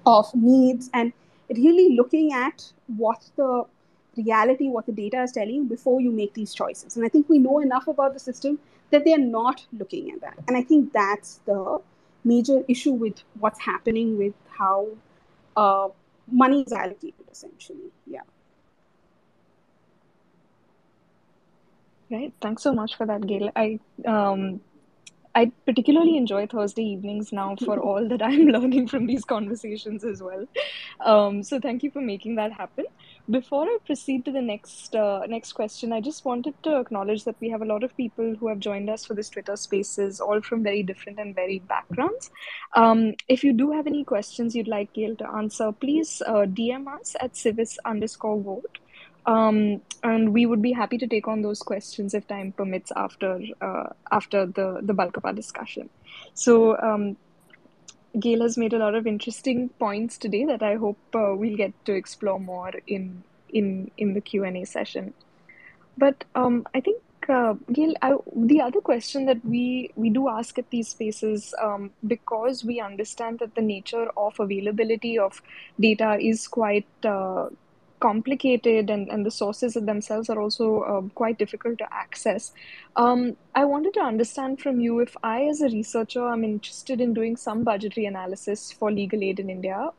of 0.04 0.34
needs 0.34 0.90
and 0.92 1.12
really 1.50 1.94
looking 1.96 2.32
at 2.32 2.72
what 2.96 3.30
the 3.36 3.64
reality 4.16 4.68
what 4.68 4.84
the 4.86 4.92
data 4.92 5.22
is 5.22 5.32
telling 5.32 5.54
you 5.54 5.64
before 5.64 6.00
you 6.00 6.10
make 6.10 6.34
these 6.34 6.52
choices 6.52 6.96
and 6.96 7.06
i 7.06 7.08
think 7.08 7.28
we 7.28 7.38
know 7.38 7.60
enough 7.60 7.86
about 7.86 8.12
the 8.12 8.18
system 8.18 8.58
that 8.90 9.04
they're 9.04 9.18
not 9.18 9.64
looking 9.72 10.10
at 10.10 10.20
that 10.20 10.36
and 10.48 10.56
i 10.56 10.62
think 10.62 10.92
that's 10.92 11.36
the 11.46 11.80
major 12.24 12.62
issue 12.68 12.92
with 12.92 13.22
what's 13.38 13.60
happening 13.60 14.16
with 14.18 14.34
how 14.58 14.88
uh, 15.56 15.88
money 16.30 16.62
is 16.62 16.72
allocated 16.72 17.26
essentially 17.30 17.90
yeah 18.06 18.22
Right. 22.12 22.32
Thanks 22.42 22.62
so 22.62 22.74
much 22.74 22.96
for 22.96 23.06
that, 23.06 23.26
Gail. 23.26 23.50
I 23.56 23.80
um, 24.06 24.60
I 25.34 25.50
particularly 25.64 26.18
enjoy 26.18 26.46
Thursday 26.46 26.82
evenings 26.82 27.32
now 27.32 27.56
for 27.56 27.78
all 27.88 28.06
that 28.08 28.22
I'm 28.22 28.48
learning 28.56 28.88
from 28.88 29.06
these 29.06 29.24
conversations 29.24 30.04
as 30.04 30.22
well. 30.22 30.46
Um, 31.00 31.42
so 31.42 31.58
thank 31.58 31.82
you 31.82 31.90
for 31.90 32.02
making 32.02 32.34
that 32.34 32.52
happen. 32.52 32.84
Before 33.30 33.64
I 33.64 33.78
proceed 33.86 34.24
to 34.24 34.32
the 34.32 34.42
next 34.42 34.96
uh, 34.96 35.20
next 35.28 35.52
question, 35.52 35.92
I 35.92 36.00
just 36.00 36.24
wanted 36.24 36.60
to 36.64 36.80
acknowledge 36.80 37.24
that 37.24 37.36
we 37.40 37.50
have 37.50 37.62
a 37.62 37.64
lot 37.64 37.84
of 37.84 37.96
people 37.96 38.34
who 38.34 38.48
have 38.48 38.58
joined 38.58 38.90
us 38.90 39.04
for 39.04 39.14
this 39.14 39.30
Twitter 39.30 39.56
Spaces, 39.56 40.20
all 40.20 40.40
from 40.40 40.64
very 40.64 40.82
different 40.82 41.20
and 41.20 41.34
varied 41.34 41.68
backgrounds. 41.68 42.30
Um, 42.74 43.14
if 43.28 43.44
you 43.44 43.52
do 43.52 43.70
have 43.70 43.86
any 43.86 44.02
questions 44.02 44.56
you'd 44.56 44.66
like 44.66 44.92
Gail 44.92 45.14
to 45.16 45.30
answer, 45.30 45.70
please 45.70 46.20
uh, 46.26 46.46
DM 46.46 46.92
us 46.92 47.14
at 47.20 47.36
civis 47.36 47.78
underscore 47.84 48.40
vote 48.40 48.78
um, 49.26 49.80
and 50.02 50.32
we 50.32 50.46
would 50.46 50.62
be 50.62 50.72
happy 50.72 50.98
to 50.98 51.06
take 51.06 51.28
on 51.28 51.42
those 51.42 51.60
questions 51.60 52.14
if 52.14 52.26
time 52.26 52.52
permits 52.52 52.90
after 52.96 53.40
uh, 53.60 53.90
after 54.10 54.46
the 54.46 54.80
the 54.82 54.94
bulk 54.94 55.16
of 55.16 55.24
our 55.24 55.32
discussion. 55.32 55.88
So. 56.34 56.78
Um, 56.78 57.16
Gail 58.18 58.42
has 58.42 58.58
made 58.58 58.72
a 58.72 58.78
lot 58.78 58.94
of 58.94 59.06
interesting 59.06 59.70
points 59.78 60.18
today 60.18 60.44
that 60.44 60.62
I 60.62 60.74
hope 60.76 60.98
uh, 61.14 61.34
we'll 61.34 61.56
get 61.56 61.72
to 61.86 61.94
explore 61.94 62.38
more 62.38 62.72
in 62.86 63.22
in 63.48 63.90
in 63.96 64.14
the 64.14 64.20
Q 64.20 64.44
and 64.44 64.56
A 64.56 64.64
session. 64.64 65.14
But 65.96 66.24
um, 66.34 66.66
I 66.74 66.80
think 66.80 67.02
uh, 67.28 67.54
Gail, 67.72 67.94
I, 68.02 68.14
the 68.34 68.60
other 68.60 68.80
question 68.80 69.26
that 69.26 69.44
we 69.44 69.90
we 69.94 70.10
do 70.10 70.28
ask 70.28 70.58
at 70.58 70.68
these 70.70 70.88
spaces, 70.88 71.54
um, 71.62 71.90
because 72.06 72.64
we 72.64 72.80
understand 72.80 73.38
that 73.38 73.54
the 73.54 73.62
nature 73.62 74.10
of 74.16 74.38
availability 74.38 75.18
of 75.18 75.40
data 75.78 76.18
is 76.20 76.48
quite 76.48 76.86
uh, 77.04 77.48
complicated 78.02 78.90
and, 78.90 79.08
and 79.08 79.24
the 79.24 79.30
sources 79.30 79.74
themselves 79.74 80.28
are 80.28 80.40
also 80.44 80.68
uh, 80.80 81.02
quite 81.14 81.38
difficult 81.38 81.78
to 81.78 81.88
access. 82.04 82.52
Um, 82.96 83.36
I 83.54 83.64
wanted 83.64 83.94
to 83.94 84.00
understand 84.00 84.60
from 84.60 84.80
you 84.80 85.00
if 85.00 85.16
I, 85.22 85.42
as 85.44 85.60
a 85.60 85.68
researcher, 85.78 86.28
am 86.28 86.44
interested 86.44 87.00
in 87.00 87.14
doing 87.14 87.36
some 87.36 87.62
budgetary 87.62 88.06
analysis 88.06 88.72
for 88.72 88.90
legal 88.90 89.22
aid 89.22 89.38
in 89.44 89.50
India, 89.56 89.90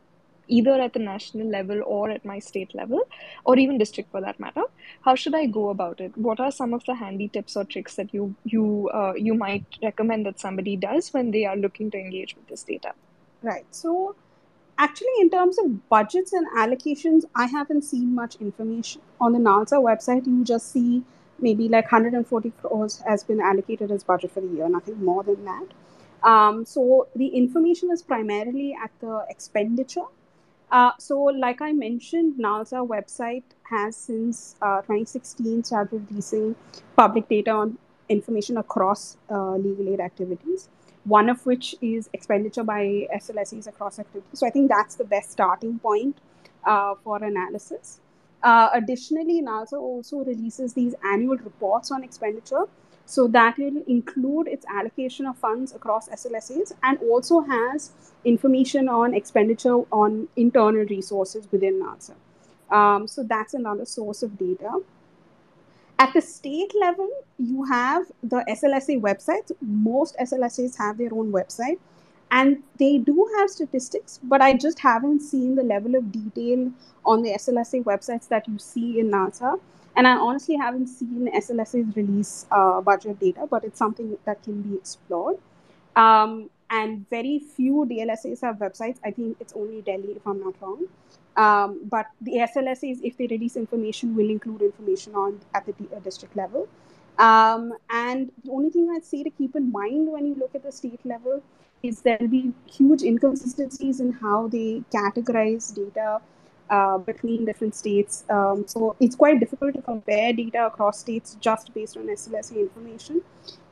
either 0.47 0.73
at 0.85 0.93
the 0.93 0.99
national 0.99 1.47
level 1.49 1.81
or 1.85 2.09
at 2.09 2.25
my 2.25 2.39
state 2.39 2.75
level, 2.75 3.07
or 3.45 3.57
even 3.57 3.77
district 3.77 4.11
for 4.11 4.21
that 4.21 4.39
matter. 4.45 4.65
How 5.05 5.15
should 5.15 5.35
I 5.41 5.45
go 5.45 5.69
about 5.69 6.01
it? 6.01 6.17
What 6.17 6.41
are 6.47 6.51
some 6.51 6.73
of 6.73 6.83
the 6.89 6.95
handy 6.95 7.29
tips 7.29 7.55
or 7.55 7.63
tricks 7.75 7.95
that 7.95 8.13
you 8.13 8.35
you 8.55 8.89
uh, 9.01 9.13
you 9.29 9.37
might 9.45 9.79
recommend 9.81 10.25
that 10.25 10.43
somebody 10.47 10.75
does 10.75 11.13
when 11.13 11.31
they 11.37 11.45
are 11.45 11.55
looking 11.55 11.89
to 11.95 12.03
engage 12.05 12.35
with 12.35 12.47
this 12.47 12.63
data? 12.73 12.93
Right. 13.41 13.65
So 13.71 14.15
actually 14.77 15.15
in 15.19 15.29
terms 15.29 15.57
of 15.59 15.89
budgets 15.89 16.33
and 16.33 16.47
allocations 16.57 17.23
i 17.35 17.45
haven't 17.45 17.83
seen 17.83 18.13
much 18.15 18.35
information 18.37 19.01
on 19.21 19.33
the 19.33 19.39
nalsa 19.39 19.79
website 19.89 20.25
you 20.25 20.43
just 20.43 20.71
see 20.71 21.03
maybe 21.39 21.67
like 21.67 21.91
140 21.91 22.51
crores 22.61 22.99
has 23.07 23.23
been 23.23 23.39
allocated 23.39 23.91
as 23.91 24.03
budget 24.03 24.31
for 24.31 24.41
the 24.41 24.47
year 24.47 24.69
nothing 24.69 25.03
more 25.03 25.23
than 25.23 25.43
that 25.45 25.67
Um, 26.23 26.65
so 26.65 27.07
the 27.15 27.27
information 27.27 27.91
is 27.91 28.01
primarily 28.01 28.75
at 28.81 28.91
the 29.01 29.25
expenditure. 29.29 30.05
Uh, 30.71 30.91
so, 30.97 31.21
like 31.21 31.61
I 31.61 31.71
mentioned, 31.71 32.39
NALSA 32.39 32.87
website 32.87 33.43
has 33.69 33.95
since 33.95 34.55
uh, 34.61 34.81
2016 34.81 35.65
started 35.65 36.07
releasing 36.09 36.55
public 36.95 37.27
data 37.29 37.51
on 37.51 37.77
information 38.09 38.57
across 38.57 39.17
uh, 39.29 39.55
legal 39.55 39.89
aid 39.89 39.99
activities. 39.99 40.69
One 41.05 41.29
of 41.29 41.45
which 41.45 41.75
is 41.81 42.09
expenditure 42.13 42.63
by 42.63 43.07
SLSEs 43.13 43.67
across 43.67 43.99
activities. 43.99 44.39
So 44.39 44.47
I 44.47 44.49
think 44.49 44.69
that's 44.69 44.95
the 44.95 45.03
best 45.03 45.31
starting 45.31 45.79
point 45.79 46.17
uh, 46.65 46.95
for 47.03 47.23
analysis. 47.23 47.99
Uh, 48.41 48.69
additionally, 48.73 49.41
NALSA 49.41 49.79
also 49.79 50.17
releases 50.17 50.73
these 50.73 50.95
annual 51.05 51.37
reports 51.37 51.91
on 51.91 52.03
expenditure. 52.03 52.65
So 53.05 53.27
that 53.27 53.57
will 53.57 53.83
include 53.87 54.47
its 54.47 54.65
allocation 54.65 55.25
of 55.25 55.37
funds 55.37 55.73
across 55.73 56.07
SLSAs 56.09 56.73
and 56.83 56.97
also 56.99 57.41
has 57.41 57.91
information 58.23 58.87
on 58.87 59.13
expenditure 59.13 59.75
on 59.91 60.27
internal 60.35 60.85
resources 60.85 61.47
within 61.51 61.81
NALSA. 61.81 62.15
Um, 62.69 63.07
so 63.07 63.23
that's 63.23 63.53
another 63.53 63.85
source 63.85 64.23
of 64.23 64.37
data. 64.37 64.79
At 65.99 66.13
the 66.13 66.21
state 66.21 66.73
level, 66.79 67.09
you 67.37 67.63
have 67.65 68.05
the 68.21 68.43
SLSA 68.49 68.99
websites. 68.99 69.51
Most 69.61 70.17
SLSAs 70.17 70.77
have 70.77 70.97
their 70.97 71.13
own 71.13 71.31
website 71.31 71.79
and 72.31 72.63
they 72.79 72.97
do 72.97 73.29
have 73.37 73.49
statistics, 73.49 74.19
but 74.23 74.41
I 74.41 74.53
just 74.57 74.79
haven't 74.79 75.19
seen 75.21 75.55
the 75.55 75.61
level 75.61 75.95
of 75.95 76.11
detail 76.11 76.71
on 77.05 77.21
the 77.21 77.31
SLSA 77.33 77.83
websites 77.83 78.27
that 78.29 78.47
you 78.47 78.57
see 78.57 78.99
in 78.99 79.11
NALSA. 79.11 79.59
And 79.95 80.07
I 80.07 80.15
honestly 80.17 80.55
haven't 80.55 80.87
seen 80.87 81.29
SLSA's 81.31 81.95
release 81.95 82.47
uh, 82.49 82.81
budget 82.81 83.19
data, 83.19 83.45
but 83.47 83.63
it's 83.63 83.77
something 83.77 84.17
that 84.25 84.41
can 84.41 84.63
be 84.63 84.75
explored. 84.75 85.37
Um, 85.95 86.49
and 86.71 87.07
very 87.11 87.37
few 87.37 87.85
DLSAs 87.87 88.41
have 88.41 88.55
websites. 88.55 88.97
I 89.05 89.11
think 89.11 89.37
it's 89.39 89.53
only 89.53 89.83
Delhi, 89.83 90.13
if 90.15 90.25
I'm 90.25 90.39
not 90.43 90.55
wrong. 90.59 90.87
Um, 91.35 91.81
but 91.89 92.07
the 92.21 92.33
SLSAs, 92.37 92.99
if 93.03 93.17
they 93.17 93.27
release 93.27 93.55
information, 93.55 94.15
will 94.15 94.29
include 94.29 94.61
information 94.61 95.15
on 95.15 95.39
at 95.53 95.65
the 95.65 95.73
uh, 95.95 95.99
district 95.99 96.35
level. 96.35 96.67
Um, 97.17 97.73
and 97.89 98.31
the 98.43 98.51
only 98.51 98.69
thing 98.69 98.89
I'd 98.95 99.05
say 99.05 99.23
to 99.23 99.29
keep 99.29 99.55
in 99.55 99.71
mind 99.71 100.11
when 100.11 100.25
you 100.25 100.35
look 100.35 100.55
at 100.55 100.63
the 100.63 100.71
state 100.71 100.99
level 101.05 101.41
is 101.81 102.01
there'll 102.01 102.27
be 102.27 102.53
huge 102.65 103.03
inconsistencies 103.03 103.99
in 103.99 104.13
how 104.13 104.47
they 104.47 104.83
categorize 104.91 105.73
data 105.75 106.21
uh, 106.69 106.97
between 106.97 107.45
different 107.45 107.75
states. 107.75 108.23
Um, 108.29 108.65
so 108.67 108.95
it's 108.99 109.15
quite 109.15 109.39
difficult 109.39 109.73
to 109.75 109.81
compare 109.81 110.33
data 110.33 110.65
across 110.65 110.99
states 110.99 111.37
just 111.39 111.73
based 111.73 111.97
on 111.97 112.07
SLSA 112.07 112.57
information. 112.57 113.21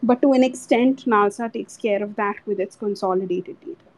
But 0.03 0.21
to 0.21 0.33
an 0.33 0.43
extent, 0.43 1.05
NALSA 1.05 1.53
takes 1.53 1.77
care 1.77 2.03
of 2.03 2.15
that 2.15 2.35
with 2.45 2.59
its 2.59 2.75
consolidated 2.75 3.57
data. 3.61 3.89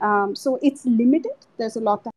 Um, 0.00 0.36
so 0.36 0.58
it's 0.62 0.84
limited. 0.84 1.38
There's 1.56 1.76
a 1.76 1.80
lot 1.80 2.04
that 2.04 2.14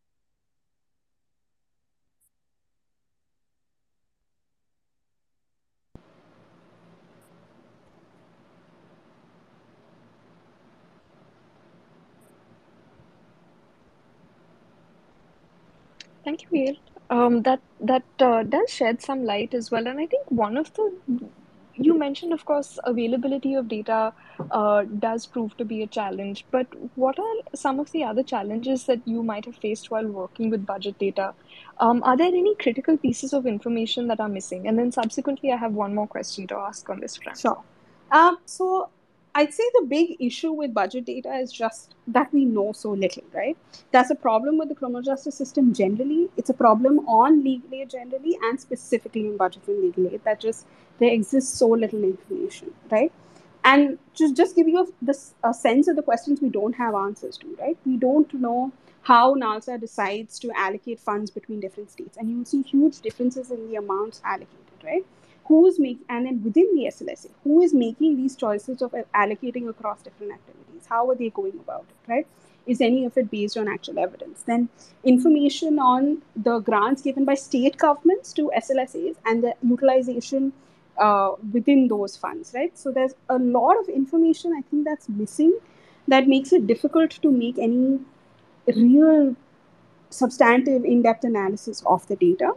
Thank 16.24 16.44
you, 16.44 16.50
Gail. 16.52 16.76
Um, 17.10 17.42
that 17.44 17.60
that 17.82 18.04
uh, 18.20 18.44
does 18.44 18.70
shed 18.70 19.02
some 19.02 19.26
light 19.26 19.54
as 19.54 19.70
well, 19.70 19.88
and 19.88 20.00
I 20.00 20.06
think 20.06 20.32
one 20.32 20.56
of 20.56 20.74
the 20.74 20.94
you 21.76 21.98
mentioned, 21.98 22.34
of 22.34 22.46
course, 22.46 22.80
availability 22.84 23.54
of 23.54 23.68
data 23.68 24.14
uh, 24.52 24.84
does 25.00 25.26
prove 25.26 25.56
to 25.58 25.66
be 25.66 25.82
a 25.84 25.88
challenge. 25.88 26.46
But 26.52 26.68
what 26.96 27.18
are 27.20 27.34
some 27.56 27.80
of 27.80 27.92
the 27.92 28.04
other 28.04 28.24
challenges 28.24 28.86
that 28.86 29.02
you 29.06 29.24
might 29.24 29.46
have 29.46 29.56
faced 29.56 29.90
while 29.90 30.08
working 30.08 30.50
with 30.50 30.66
budget 30.66 31.00
data? 31.00 31.34
Um, 31.80 32.04
are 32.04 32.18
there 32.18 32.28
any 32.28 32.56
critical 32.56 32.98
pieces 32.98 33.34
of 33.34 33.46
information 33.46 34.08
that 34.08 34.20
are 34.20 34.30
missing? 34.30 34.68
And 34.68 34.78
then 34.78 34.92
subsequently, 34.92 35.52
I 35.52 35.58
have 35.58 35.74
one 35.74 35.96
more 35.96 36.08
question 36.08 36.48
to 36.48 36.56
ask 36.56 36.90
on 36.90 37.00
this 37.00 37.18
front. 37.18 37.40
Sure. 37.40 37.62
Um, 38.12 38.38
so 38.46 38.90
I'd 39.34 39.54
say 39.54 39.64
the 39.76 39.86
big 39.88 40.18
issue 40.20 40.52
with 40.52 40.74
budget 40.74 41.06
data 41.06 41.34
is 41.36 41.52
just 41.54 41.96
that 42.08 42.34
we 42.34 42.44
know 42.44 42.74
so 42.74 42.92
little, 42.92 43.24
right? 43.34 43.58
That's 43.92 44.10
a 44.10 44.16
problem 44.16 44.58
with 44.58 44.68
the 44.68 44.76
criminal 44.76 45.02
justice 45.02 45.36
system 45.36 45.74
generally. 45.74 46.30
It's 46.36 46.50
a 46.50 46.54
problem 46.54 47.00
on 47.08 47.44
legal 47.44 47.74
aid 47.74 47.92
generally 47.92 48.38
and 48.44 48.60
specifically 48.60 49.28
in 49.28 49.38
budget 49.38 49.68
and 49.68 49.82
legal 49.82 50.08
aid 50.08 50.22
that 50.26 50.42
just 50.42 50.66
there 51.00 51.12
exists 51.12 51.58
so 51.58 51.70
little 51.70 52.04
information, 52.04 52.74
right? 52.90 53.12
And 53.64 54.00
just 54.14 54.36
just 54.36 54.56
give 54.56 54.68
you 54.68 54.80
a, 54.84 54.88
this 55.02 55.34
a 55.44 55.54
sense 55.54 55.88
of 55.88 55.96
the 55.96 56.02
questions 56.02 56.42
we 56.42 56.50
don't 56.50 56.74
have 56.74 56.94
answers 56.94 57.38
to, 57.38 57.56
right? 57.60 57.78
We 57.86 57.96
don't 57.98 58.34
know 58.34 58.74
how 59.04 59.36
NALSA 59.36 59.80
decides 59.80 60.40
to 60.40 60.52
allocate 60.56 61.00
funds 61.00 61.32
between 61.32 61.60
different 61.60 61.90
states, 61.92 62.18
and 62.18 62.30
you'll 62.30 62.46
see 62.46 62.62
huge 62.64 63.00
differences 63.00 63.50
in 63.50 63.70
the 63.70 63.76
amounts 63.76 64.22
allocated, 64.26 64.84
right? 64.84 65.06
Who's 65.46 65.80
making 65.80 66.06
and 66.10 66.26
then 66.26 66.44
within 66.44 66.74
the 66.76 66.86
SLSA, 66.86 67.30
who 67.44 67.62
is 67.62 67.74
making 67.74 68.18
these 68.18 68.36
choices 68.36 68.82
of 68.82 68.92
allocating 69.16 69.70
across 69.70 70.02
different 70.02 70.34
activities? 70.34 70.86
How 70.88 71.10
are 71.10 71.16
they 71.16 71.30
going 71.30 71.60
about 71.60 71.86
it, 71.90 72.12
right? 72.12 72.28
Is 72.68 72.80
any 72.80 73.06
of 73.06 73.18
it 73.18 73.32
based 73.32 73.58
on 73.58 73.68
actual 73.68 74.00
evidence? 74.00 74.44
Then 74.44 74.70
information 75.04 75.80
on 75.80 76.22
the 76.36 76.60
grants 76.60 77.02
given 77.02 77.26
by 77.26 77.36
state 77.36 77.78
governments 77.78 78.34
to 78.34 78.52
SLSAs 78.56 79.16
and 79.26 79.44
the 79.44 79.56
utilization 79.64 80.54
uh, 80.98 81.32
within 81.52 81.88
those 81.88 82.16
funds, 82.16 82.52
right? 82.54 82.78
So 82.78 82.92
there's 82.92 83.14
a 83.30 83.40
lot 83.40 83.80
of 83.80 83.90
information 83.90 84.54
I 84.58 84.62
think 84.70 84.86
that's 84.86 85.10
missing 85.10 85.58
that 86.08 86.28
makes 86.28 86.54
it 86.54 86.68
difficult 86.68 87.12
to 87.12 87.32
make 87.32 87.58
any 87.58 88.00
real 88.68 89.36
substantive 90.10 90.84
in-depth 90.84 91.24
analysis 91.24 91.82
of 91.86 92.06
the 92.08 92.16
data 92.16 92.52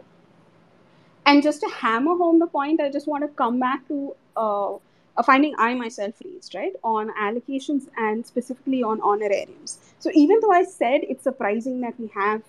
and 1.25 1.41
just 1.43 1.61
to 1.61 1.69
hammer 1.69 2.15
home 2.15 2.39
the 2.39 2.47
point, 2.47 2.81
I 2.81 2.89
just 2.91 3.07
want 3.07 3.23
to 3.23 3.27
come 3.29 3.59
back 3.59 3.87
to 3.87 4.15
uh, 4.37 4.73
a 5.17 5.23
finding 5.23 5.55
I 5.57 5.73
myself 5.73 6.13
raised, 6.23 6.53
right, 6.55 6.73
on 6.83 7.09
allocations 7.15 7.87
and 7.97 8.25
specifically 8.25 8.83
on 8.83 9.01
honorariums. 9.01 9.79
So 9.99 10.11
even 10.13 10.39
though 10.41 10.51
I 10.51 10.63
said 10.63 11.01
it's 11.03 11.23
surprising 11.23 11.81
that 11.81 11.99
we 11.99 12.07
have 12.13 12.41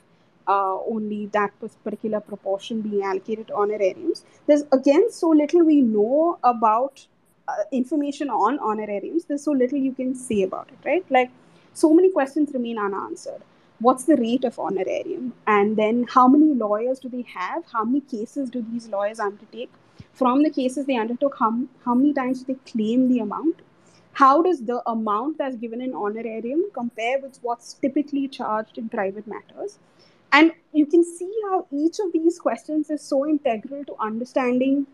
uh, 0.48 0.78
only 0.84 1.26
that 1.26 1.52
particular 1.84 2.20
proportion 2.20 2.82
being 2.82 3.02
allocated 3.02 3.50
honorariums, 3.50 4.24
there's 4.46 4.64
again 4.72 5.10
so 5.10 5.28
little 5.30 5.64
we 5.64 5.80
know 5.80 6.38
about 6.44 7.06
uh, 7.48 7.52
information 7.72 8.30
on 8.30 8.58
honorariums. 8.58 9.24
There's 9.24 9.44
so 9.44 9.52
little 9.52 9.78
you 9.78 9.92
can 9.92 10.14
say 10.14 10.42
about 10.42 10.68
it, 10.68 10.78
right? 10.84 11.04
Like 11.10 11.30
so 11.72 11.94
many 11.94 12.10
questions 12.10 12.50
remain 12.52 12.78
unanswered 12.78 13.42
what's 13.80 14.04
the 14.04 14.16
rate 14.16 14.44
of 14.44 14.58
honorarium? 14.58 15.34
And 15.46 15.76
then 15.76 16.06
how 16.08 16.28
many 16.28 16.54
lawyers 16.54 16.98
do 16.98 17.08
they 17.08 17.22
have? 17.22 17.64
How 17.72 17.84
many 17.84 18.00
cases 18.00 18.50
do 18.50 18.64
these 18.70 18.88
lawyers 18.88 19.20
undertake? 19.20 19.72
From 20.12 20.42
the 20.42 20.50
cases 20.50 20.86
they 20.86 20.96
undertook 20.96 21.36
how, 21.38 21.64
how 21.84 21.94
many 21.94 22.12
times 22.12 22.42
do 22.42 22.54
they 22.54 22.70
claim 22.70 23.08
the 23.08 23.18
amount? 23.20 23.62
How 24.12 24.42
does 24.42 24.64
the 24.64 24.82
amount 24.88 25.36
that's 25.36 25.56
given 25.56 25.82
in 25.82 25.94
honorarium 25.94 26.64
compare 26.72 27.18
with 27.18 27.38
what's 27.42 27.74
typically 27.74 28.28
charged 28.28 28.78
in 28.78 28.88
private 28.88 29.26
matters? 29.26 29.78
And 30.32 30.52
you 30.72 30.86
can 30.86 31.04
see 31.04 31.30
how 31.44 31.66
each 31.70 31.98
of 31.98 32.12
these 32.12 32.38
questions 32.38 32.88
is 32.90 33.02
so 33.02 33.26
integral 33.26 33.84
to 33.84 33.94
understanding 34.00 34.86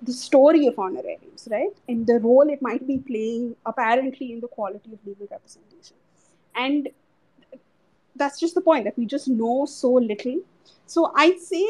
the 0.00 0.12
story 0.12 0.66
of 0.66 0.78
honorariums 0.78 1.46
right? 1.50 1.74
And 1.88 2.06
the 2.06 2.18
role 2.18 2.48
it 2.50 2.60
might 2.60 2.86
be 2.86 2.98
playing 2.98 3.56
apparently 3.66 4.32
in 4.32 4.40
the 4.40 4.48
quality 4.48 4.92
of 4.92 4.98
legal 5.06 5.28
representation. 5.30 5.96
And 6.54 6.88
that's 8.16 8.38
just 8.38 8.54
the 8.54 8.60
point 8.60 8.84
that 8.84 8.96
we 8.96 9.06
just 9.06 9.28
know 9.28 9.66
so 9.66 9.92
little. 9.92 10.40
So 10.86 11.12
I'd 11.16 11.40
say 11.40 11.66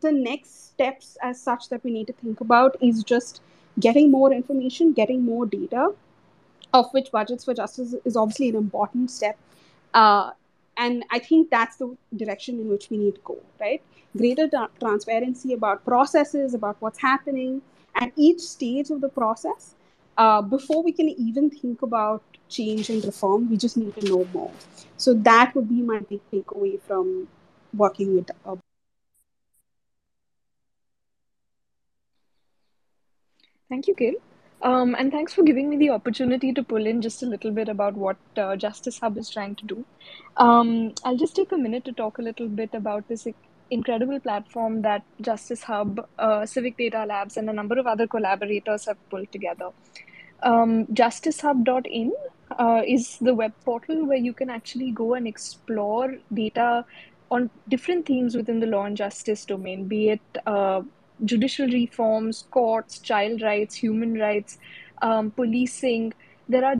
the 0.00 0.12
next 0.12 0.70
steps 0.70 1.16
as 1.22 1.40
such 1.40 1.68
that 1.68 1.82
we 1.84 1.92
need 1.92 2.06
to 2.08 2.12
think 2.12 2.40
about 2.40 2.76
is 2.80 3.02
just 3.02 3.42
getting 3.80 4.10
more 4.10 4.32
information, 4.32 4.92
getting 4.92 5.24
more 5.24 5.46
data, 5.46 5.92
of 6.72 6.92
which 6.92 7.10
budgets 7.10 7.44
for 7.44 7.54
justice 7.54 7.94
is 8.04 8.16
obviously 8.16 8.48
an 8.48 8.56
important 8.56 9.10
step. 9.10 9.38
Uh, 9.92 10.30
and 10.76 11.04
I 11.10 11.18
think 11.20 11.50
that's 11.50 11.76
the 11.76 11.96
direction 12.16 12.58
in 12.60 12.68
which 12.68 12.90
we 12.90 12.98
need 12.98 13.14
to 13.14 13.20
go, 13.24 13.38
right? 13.60 13.82
Greater 14.16 14.48
tra- 14.48 14.70
transparency 14.80 15.52
about 15.54 15.84
processes, 15.84 16.54
about 16.54 16.76
what's 16.80 17.00
happening 17.00 17.62
at 17.94 18.12
each 18.16 18.40
stage 18.40 18.90
of 18.90 19.00
the 19.00 19.08
process. 19.08 19.74
Uh, 20.16 20.42
before 20.42 20.82
we 20.82 20.92
can 20.92 21.08
even 21.08 21.50
think 21.50 21.82
about 21.82 22.22
change 22.58 22.90
and 22.90 23.04
reform. 23.04 23.48
We 23.50 23.56
just 23.56 23.76
need 23.76 23.94
to 24.00 24.08
know 24.08 24.26
more. 24.32 24.52
So 24.96 25.14
that 25.30 25.54
would 25.54 25.68
be 25.68 25.82
my 25.82 26.00
big 26.00 26.20
takeaway 26.32 26.80
from 26.80 27.28
working 27.72 28.14
with. 28.14 28.30
Uh, 28.46 28.56
Thank 33.68 33.88
you, 33.88 33.94
Gail. 33.94 34.14
Um, 34.62 34.94
and 34.98 35.12
thanks 35.12 35.34
for 35.34 35.42
giving 35.42 35.68
me 35.68 35.76
the 35.76 35.90
opportunity 35.90 36.50
to 36.52 36.62
pull 36.62 36.86
in 36.86 37.02
just 37.02 37.22
a 37.22 37.26
little 37.26 37.50
bit 37.50 37.68
about 37.68 37.94
what 37.94 38.16
uh, 38.36 38.56
Justice 38.56 38.98
Hub 38.98 39.18
is 39.18 39.28
trying 39.28 39.56
to 39.56 39.66
do. 39.66 39.84
Um, 40.38 40.94
I'll 41.04 41.18
just 41.18 41.36
take 41.36 41.52
a 41.52 41.58
minute 41.58 41.84
to 41.86 41.92
talk 41.92 42.18
a 42.18 42.22
little 42.22 42.48
bit 42.48 42.70
about 42.72 43.06
this 43.08 43.26
incredible 43.70 44.20
platform 44.20 44.80
that 44.82 45.02
Justice 45.20 45.62
Hub, 45.64 46.06
uh, 46.18 46.46
Civic 46.46 46.78
Data 46.78 47.04
Labs, 47.04 47.36
and 47.36 47.50
a 47.50 47.52
number 47.52 47.78
of 47.78 47.86
other 47.86 48.06
collaborators 48.06 48.86
have 48.86 48.96
pulled 49.10 49.30
together. 49.32 49.70
Um, 50.42 50.86
justicehub.in 50.86 52.12
uh, 52.58 52.82
is 52.86 53.18
the 53.18 53.34
web 53.34 53.52
portal 53.64 54.06
where 54.06 54.18
you 54.18 54.32
can 54.32 54.50
actually 54.50 54.90
go 54.90 55.14
and 55.14 55.26
explore 55.26 56.16
data 56.32 56.84
on 57.30 57.50
different 57.68 58.06
themes 58.06 58.36
within 58.36 58.60
the 58.60 58.66
law 58.66 58.84
and 58.84 58.96
justice 58.96 59.44
domain, 59.44 59.86
be 59.88 60.10
it 60.10 60.20
uh, 60.46 60.82
judicial 61.24 61.66
reforms, 61.66 62.44
courts, 62.50 62.98
child 62.98 63.42
rights, 63.42 63.74
human 63.74 64.14
rights, 64.18 64.58
um, 65.02 65.30
policing. 65.30 66.12
There 66.48 66.64
are 66.64 66.76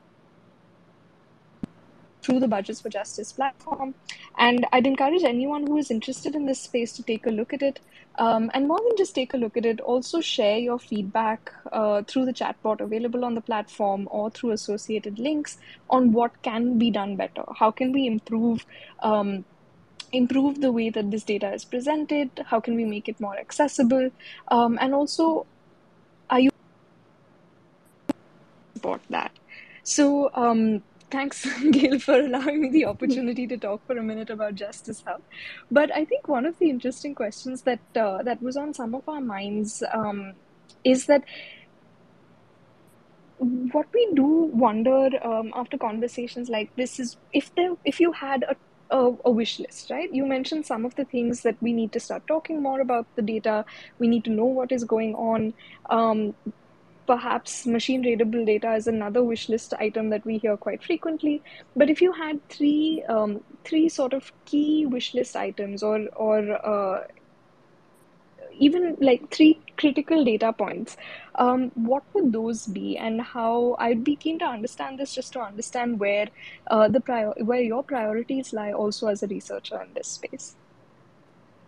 through 2.25 2.39
the 2.39 2.47
Budgets 2.47 2.81
for 2.81 2.89
Justice 2.89 3.31
platform. 3.31 3.93
And 4.37 4.65
I'd 4.73 4.87
encourage 4.87 5.23
anyone 5.23 5.67
who 5.67 5.77
is 5.77 5.91
interested 5.91 6.33
in 6.33 6.45
this 6.47 6.59
space 6.59 6.91
to 6.93 7.03
take 7.03 7.27
a 7.27 7.29
look 7.29 7.53
at 7.53 7.61
it. 7.61 7.79
Um, 8.17 8.49
and 8.53 8.67
more 8.67 8.79
than 8.79 8.97
just 8.97 9.13
take 9.13 9.33
a 9.33 9.37
look 9.37 9.57
at 9.57 9.65
it, 9.65 9.79
also 9.79 10.21
share 10.21 10.57
your 10.57 10.79
feedback 10.79 11.51
uh, 11.71 12.01
through 12.03 12.25
the 12.25 12.33
chatbot 12.33 12.79
available 12.79 13.23
on 13.23 13.35
the 13.35 13.41
platform 13.41 14.07
or 14.09 14.31
through 14.31 14.51
associated 14.51 15.19
links 15.19 15.57
on 15.89 16.13
what 16.13 16.41
can 16.41 16.79
be 16.79 16.89
done 16.89 17.15
better. 17.15 17.43
How 17.55 17.71
can 17.71 17.91
we 17.91 18.07
improve? 18.07 18.65
Um, 19.03 19.45
improve 20.11 20.61
the 20.61 20.71
way 20.71 20.89
that 20.89 21.11
this 21.11 21.23
data 21.23 21.51
is 21.51 21.65
presented 21.65 22.29
how 22.45 22.57
can 22.57 22.75
we 22.75 22.85
make 22.85 23.09
it 23.09 23.19
more 23.19 23.35
accessible 23.37 24.09
um, 24.47 24.77
and 24.79 24.93
also 24.93 25.45
are 26.29 26.39
you 26.39 26.51
support 28.75 29.01
that 29.09 29.31
so 29.83 30.29
um, 30.35 30.81
thanks, 31.15 31.47
Gail, 31.71 31.99
for 31.99 32.19
allowing 32.19 32.61
me 32.61 32.69
the 32.69 32.85
opportunity 32.93 33.47
to 33.47 33.57
talk 33.57 33.85
for 33.87 33.97
a 33.97 34.03
minute 34.03 34.29
about 34.29 34.55
Justice 34.55 35.03
Hub. 35.07 35.21
But 35.71 35.95
I 35.95 36.05
think 36.05 36.27
one 36.27 36.45
of 36.45 36.59
the 36.59 36.69
interesting 36.69 37.15
questions 37.15 37.61
that 37.63 37.79
uh, 37.95 38.23
that 38.23 38.41
was 38.41 38.57
on 38.57 38.73
some 38.73 38.93
of 38.95 39.07
our 39.07 39.21
minds 39.21 39.83
um, 39.93 40.33
is 40.83 41.05
that 41.05 41.23
what 43.37 43.87
we 43.93 44.07
do 44.13 44.27
wonder 44.65 45.09
um, 45.23 45.51
after 45.55 45.77
conversations 45.77 46.49
like 46.49 46.73
this 46.75 46.99
is 46.99 47.17
if 47.33 47.53
there 47.55 47.73
if 47.83 47.99
you 47.99 48.11
had 48.11 48.43
a 48.43 48.55
a, 48.91 49.11
a, 49.25 49.31
wish 49.31 49.59
list, 49.59 49.89
right? 49.89 50.13
You 50.13 50.27
mentioned 50.27 50.67
some 50.67 50.85
of 50.85 50.93
the 50.95 51.05
things 51.05 51.41
that 51.41 51.55
we 51.59 51.73
need 51.73 51.91
to 51.93 51.99
start 51.99 52.27
talking 52.27 52.61
more 52.61 52.81
about 52.81 53.07
the 53.15 53.23
data. 53.23 53.65
We 53.97 54.07
need 54.07 54.23
to 54.25 54.29
know 54.29 54.45
what 54.45 54.71
is 54.71 54.83
going 54.83 55.15
on. 55.15 55.55
Um, 55.89 56.35
perhaps 57.07 57.65
machine 57.65 58.03
readable 58.03 58.45
data 58.45 58.73
is 58.73 58.87
another 58.87 59.23
wish 59.23 59.49
list 59.49 59.73
item 59.79 60.09
that 60.09 60.25
we 60.25 60.37
hear 60.37 60.57
quite 60.57 60.83
frequently. 60.83 61.41
But 61.75 61.89
if 61.89 62.01
you 62.01 62.11
had 62.11 62.47
three 62.49 63.03
um, 63.07 63.41
three 63.63 63.89
sort 63.89 64.13
of 64.13 64.31
key 64.45 64.85
wish 64.85 65.13
list 65.13 65.35
items 65.35 65.83
or 65.83 66.07
or 66.15 66.39
uh, 66.65 67.07
even 68.57 68.97
like 69.01 69.29
three 69.31 69.59
critical 69.77 70.23
data 70.23 70.53
points, 70.53 70.97
um, 71.35 71.71
what 71.75 72.03
would 72.13 72.31
those 72.31 72.65
be, 72.67 72.97
and 72.97 73.21
how? 73.21 73.75
I'd 73.79 74.03
be 74.03 74.15
keen 74.15 74.39
to 74.39 74.45
understand 74.45 74.99
this 74.99 75.13
just 75.13 75.33
to 75.33 75.41
understand 75.41 75.99
where 75.99 76.27
uh, 76.67 76.87
the 76.87 77.01
prior 77.01 77.33
where 77.37 77.61
your 77.61 77.83
priorities 77.83 78.53
lie, 78.53 78.71
also 78.73 79.07
as 79.07 79.23
a 79.23 79.27
researcher 79.27 79.81
in 79.81 79.93
this 79.93 80.07
space. 80.07 80.55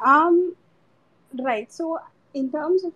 Um, 0.03 0.55
right. 1.33 1.71
So 1.71 1.99
in 2.33 2.51
terms 2.51 2.83
of 2.83 2.93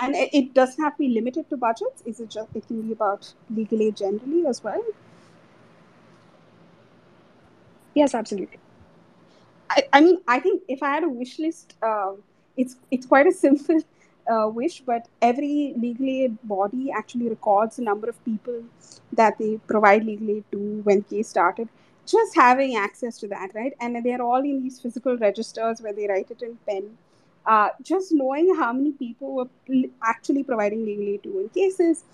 and 0.00 0.14
it, 0.14 0.30
it, 0.32 0.54
doesn't 0.54 0.82
have 0.82 0.94
to 0.94 0.98
be 0.98 1.08
limited 1.08 1.48
to 1.50 1.56
budgets. 1.56 2.02
Is 2.06 2.20
it 2.20 2.30
just 2.30 2.48
it 2.54 2.66
can 2.66 2.82
be 2.82 2.92
about 2.92 3.32
legal 3.54 3.82
aid 3.82 3.96
generally 3.96 4.46
as 4.46 4.62
well? 4.62 4.82
Yes, 7.94 8.14
absolutely. 8.14 8.58
I, 9.70 9.82
I 9.92 10.00
mean, 10.00 10.18
I 10.28 10.40
think 10.40 10.62
if 10.68 10.82
I 10.82 10.90
had 10.90 11.04
a 11.04 11.08
wish 11.08 11.38
list, 11.38 11.74
uh, 11.82 12.12
it's 12.56 12.76
it's 12.90 13.06
quite 13.06 13.26
a 13.26 13.32
simple 13.32 13.80
uh, 14.32 14.48
wish, 14.48 14.80
but 14.80 15.08
every 15.20 15.74
legal 15.76 16.08
aid 16.08 16.38
body 16.44 16.92
actually 16.92 17.28
records 17.28 17.76
the 17.76 17.82
number 17.82 18.08
of 18.08 18.24
people 18.24 18.62
that 19.12 19.36
they 19.38 19.58
provide 19.66 20.04
legal 20.04 20.30
aid 20.30 20.44
to 20.52 20.80
when 20.84 21.02
case 21.02 21.28
started. 21.28 21.68
Just 22.06 22.34
having 22.34 22.76
access 22.76 23.18
to 23.18 23.28
that, 23.28 23.50
right? 23.54 23.74
And 23.80 24.02
they're 24.02 24.22
all 24.22 24.40
in 24.40 24.62
these 24.62 24.80
physical 24.80 25.18
registers 25.18 25.82
where 25.82 25.92
they 25.92 26.06
write 26.08 26.30
it 26.30 26.40
in 26.40 26.56
pen 26.66 26.96
uh, 27.48 27.70
just 27.82 28.12
knowing 28.12 28.54
how 28.54 28.72
many 28.72 28.92
people 28.92 29.34
were 29.34 29.48
actually 30.04 30.42
providing 30.44 30.84
legal 30.84 31.08
aid 31.08 31.22
to 31.22 31.40
in 31.40 31.48
cases, 31.48 32.04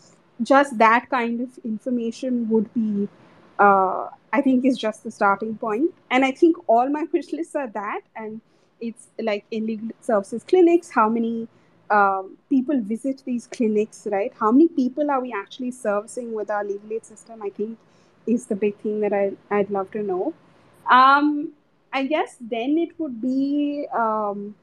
just 0.42 0.78
that 0.78 1.10
kind 1.10 1.40
of 1.40 1.58
information 1.64 2.48
would 2.48 2.72
be, 2.72 3.08
uh, 3.58 4.08
I 4.32 4.40
think, 4.40 4.64
is 4.64 4.78
just 4.78 5.02
the 5.02 5.10
starting 5.10 5.56
point. 5.58 5.92
And 6.10 6.24
I 6.24 6.30
think 6.30 6.56
all 6.68 6.88
my 6.88 7.06
wish 7.12 7.32
lists 7.32 7.56
are 7.56 7.66
that, 7.68 8.02
and 8.14 8.40
it's 8.80 9.08
like 9.20 9.44
in 9.50 9.66
legal 9.66 9.88
services 10.00 10.44
clinics, 10.44 10.90
how 10.90 11.08
many 11.08 11.48
um, 11.90 12.38
people 12.48 12.80
visit 12.80 13.22
these 13.24 13.48
clinics, 13.48 14.06
right? 14.10 14.32
How 14.38 14.52
many 14.52 14.68
people 14.68 15.10
are 15.10 15.20
we 15.20 15.34
actually 15.36 15.72
servicing 15.72 16.32
with 16.32 16.48
our 16.48 16.64
legal 16.64 16.92
aid 16.92 17.04
system? 17.04 17.42
I 17.42 17.50
think 17.50 17.76
is 18.26 18.46
the 18.46 18.56
big 18.56 18.76
thing 18.78 19.00
that 19.00 19.12
I, 19.12 19.32
I'd 19.50 19.70
love 19.70 19.90
to 19.90 20.02
know. 20.02 20.32
Um, 20.90 21.52
I 21.92 22.06
guess 22.06 22.36
then 22.40 22.78
it 22.78 22.98
would 22.98 23.20
be 23.20 23.86
um, 23.92 24.54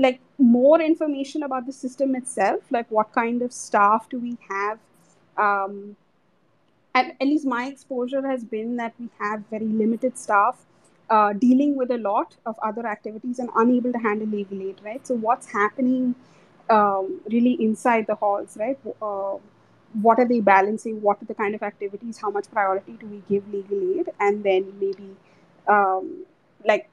like 0.00 0.18
more 0.38 0.80
information 0.80 1.42
about 1.42 1.66
the 1.66 1.72
system 1.72 2.14
itself 2.14 2.60
like 2.70 2.90
what 2.90 3.12
kind 3.12 3.42
of 3.42 3.52
staff 3.52 4.08
do 4.08 4.18
we 4.18 4.36
have? 4.48 4.78
Um, 5.36 5.96
and 6.94 7.12
at 7.20 7.26
least 7.26 7.46
my 7.46 7.66
exposure 7.66 8.26
has 8.26 8.44
been 8.44 8.76
that 8.76 8.94
we 8.98 9.08
have 9.18 9.44
very 9.50 9.66
limited 9.66 10.18
staff 10.18 10.64
uh, 11.08 11.32
dealing 11.34 11.76
with 11.76 11.90
a 11.90 11.98
lot 11.98 12.36
of 12.46 12.58
other 12.62 12.86
activities 12.86 13.38
and 13.38 13.50
unable 13.56 13.92
to 13.92 13.98
handle 13.98 14.26
legal 14.26 14.62
aid 14.62 14.80
right? 14.82 15.06
So 15.06 15.14
what's 15.14 15.52
happening 15.52 16.14
um, 16.70 17.20
really 17.30 17.52
inside 17.60 18.06
the 18.06 18.14
halls 18.14 18.56
right? 18.58 18.78
Uh, 19.02 19.36
what 20.02 20.18
are 20.18 20.26
they 20.26 20.40
balancing? 20.40 21.02
What 21.02 21.20
are 21.20 21.26
the 21.26 21.34
kind 21.34 21.54
of 21.54 21.62
activities? 21.62 22.18
How 22.18 22.30
much 22.30 22.50
priority 22.50 22.92
do 22.92 23.06
we 23.06 23.22
give 23.28 23.52
legal 23.52 23.98
aid? 23.98 24.08
And 24.18 24.44
then 24.44 24.72
maybe 24.80 25.16
um, 25.66 26.24
like 26.64 26.88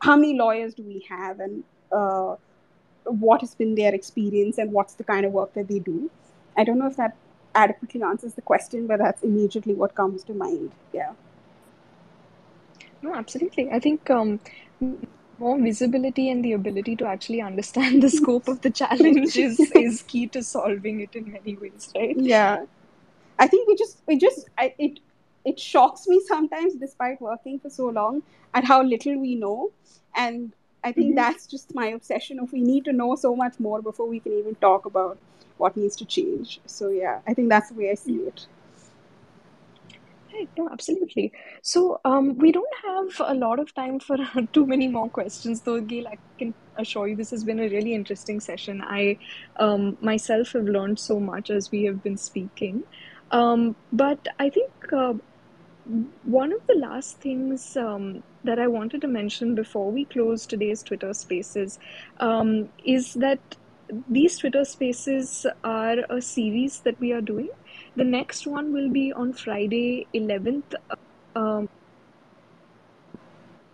how 0.00 0.16
many 0.16 0.36
lawyers 0.36 0.74
do 0.74 0.82
we 0.82 1.06
have? 1.08 1.38
And 1.40 1.62
uh, 1.92 2.36
what 3.04 3.40
has 3.40 3.54
been 3.54 3.74
their 3.74 3.94
experience 3.94 4.58
and 4.58 4.72
what's 4.72 4.94
the 4.94 5.04
kind 5.04 5.26
of 5.26 5.32
work 5.32 5.54
that 5.54 5.68
they 5.68 5.78
do. 5.78 6.10
I 6.56 6.64
don't 6.64 6.78
know 6.78 6.86
if 6.86 6.96
that 6.96 7.16
adequately 7.54 8.02
answers 8.02 8.34
the 8.34 8.42
question, 8.42 8.86
but 8.86 8.98
that's 8.98 9.22
immediately 9.22 9.74
what 9.74 9.94
comes 9.94 10.24
to 10.24 10.34
mind. 10.34 10.72
Yeah. 10.92 11.12
No, 13.02 13.14
absolutely. 13.14 13.70
I 13.70 13.80
think 13.80 14.08
um, 14.10 14.40
more 15.38 15.58
visibility 15.58 16.30
and 16.30 16.44
the 16.44 16.52
ability 16.52 16.96
to 16.96 17.06
actually 17.06 17.40
understand 17.40 18.02
the 18.02 18.08
scope 18.08 18.48
of 18.48 18.60
the 18.60 18.70
challenge 18.82 19.36
is, 19.36 19.58
is 19.74 20.02
key 20.02 20.26
to 20.28 20.42
solving 20.42 21.00
it 21.00 21.14
in 21.14 21.32
many 21.32 21.56
ways, 21.56 21.90
right? 21.94 22.16
Yeah. 22.16 22.64
I 23.38 23.48
think 23.48 23.66
we 23.66 23.74
just 23.74 23.98
we 24.06 24.18
just 24.18 24.48
I, 24.56 24.74
it 24.78 25.00
it 25.44 25.58
shocks 25.58 26.06
me 26.06 26.20
sometimes, 26.26 26.74
despite 26.74 27.20
working 27.20 27.58
for 27.58 27.70
so 27.70 27.88
long, 27.88 28.22
at 28.54 28.62
how 28.64 28.82
little 28.82 29.18
we 29.18 29.34
know, 29.34 29.72
and 30.14 30.52
I 30.84 30.92
think 30.92 31.08
mm-hmm. 31.08 31.16
that's 31.16 31.46
just 31.46 31.74
my 31.74 31.86
obsession 31.86 32.38
of 32.40 32.52
we 32.52 32.60
need 32.60 32.84
to 32.86 32.92
know 32.92 33.14
so 33.14 33.36
much 33.36 33.58
more 33.58 33.82
before 33.82 34.06
we 34.08 34.20
can 34.20 34.32
even 34.32 34.54
talk 34.56 34.86
about 34.86 35.18
what 35.58 35.76
needs 35.76 35.96
to 35.96 36.04
change. 36.04 36.60
So 36.66 36.88
yeah, 36.88 37.20
I 37.26 37.34
think 37.34 37.48
that's 37.48 37.68
the 37.68 37.74
way 37.74 37.90
I 37.90 37.94
see 37.94 38.16
it. 38.16 38.46
Right, 40.32 40.48
no, 40.56 40.68
absolutely. 40.70 41.32
So 41.60 42.00
um, 42.04 42.38
we 42.38 42.52
don't 42.52 42.74
have 42.84 43.20
a 43.26 43.34
lot 43.34 43.58
of 43.58 43.74
time 43.74 44.00
for 44.00 44.16
too 44.52 44.66
many 44.66 44.88
more 44.88 45.08
questions, 45.08 45.60
though, 45.60 45.80
Gail. 45.80 46.08
I 46.08 46.16
can 46.38 46.54
assure 46.78 47.06
you 47.08 47.16
this 47.16 47.30
has 47.30 47.44
been 47.44 47.60
a 47.60 47.68
really 47.68 47.94
interesting 47.94 48.40
session. 48.40 48.82
I 48.82 49.18
um, 49.56 49.98
myself 50.00 50.52
have 50.52 50.64
learned 50.64 50.98
so 50.98 51.20
much 51.20 51.50
as 51.50 51.70
we 51.70 51.84
have 51.84 52.02
been 52.02 52.16
speaking. 52.16 52.82
Um, 53.30 53.76
but 53.92 54.26
I 54.38 54.48
think 54.48 54.72
uh, 54.92 55.14
one 56.24 56.52
of 56.52 56.66
the 56.66 56.74
last 56.74 57.18
things 57.18 57.76
um, 57.76 58.22
that 58.44 58.58
I 58.58 58.66
wanted 58.66 59.00
to 59.02 59.08
mention 59.08 59.54
before 59.54 59.90
we 59.90 60.04
close 60.04 60.46
today's 60.46 60.82
Twitter 60.82 61.12
Spaces 61.14 61.78
um, 62.18 62.68
is 62.84 63.14
that 63.14 63.38
these 64.08 64.38
Twitter 64.38 64.64
Spaces 64.64 65.46
are 65.62 65.98
a 66.08 66.20
series 66.20 66.80
that 66.80 66.98
we 67.00 67.12
are 67.12 67.20
doing. 67.20 67.50
The 67.96 68.04
next 68.04 68.46
one 68.46 68.72
will 68.72 68.88
be 68.88 69.12
on 69.12 69.32
Friday, 69.32 70.06
11th, 70.14 70.74
um, 71.36 71.68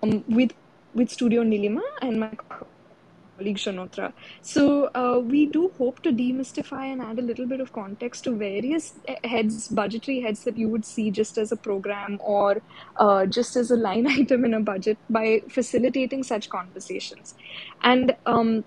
um, 0.02 0.24
with 0.28 0.52
with 0.94 1.10
Studio 1.10 1.42
Nilima 1.42 1.82
and 2.02 2.18
my 2.20 2.30
colleague 3.38 3.56
Shanotra. 3.56 4.12
So 4.42 4.90
uh, 4.94 5.20
we 5.20 5.46
do 5.46 5.72
hope 5.78 6.02
to 6.02 6.12
demystify 6.12 6.92
and 6.92 7.00
add 7.00 7.18
a 7.18 7.22
little 7.22 7.46
bit 7.46 7.60
of 7.60 7.72
context 7.72 8.24
to 8.24 8.32
various 8.32 8.94
heads, 9.24 9.68
budgetary 9.68 10.20
heads 10.20 10.44
that 10.44 10.58
you 10.58 10.68
would 10.68 10.84
see 10.84 11.10
just 11.10 11.38
as 11.38 11.52
a 11.52 11.56
program 11.56 12.18
or 12.20 12.60
uh, 12.96 13.26
just 13.26 13.56
as 13.56 13.70
a 13.70 13.76
line 13.76 14.06
item 14.18 14.44
in 14.44 14.54
a 14.54 14.60
budget 14.60 14.98
by 15.08 15.42
facilitating 15.48 16.22
such 16.22 16.48
conversations. 16.48 17.34
And 17.82 18.16
um, 18.26 18.64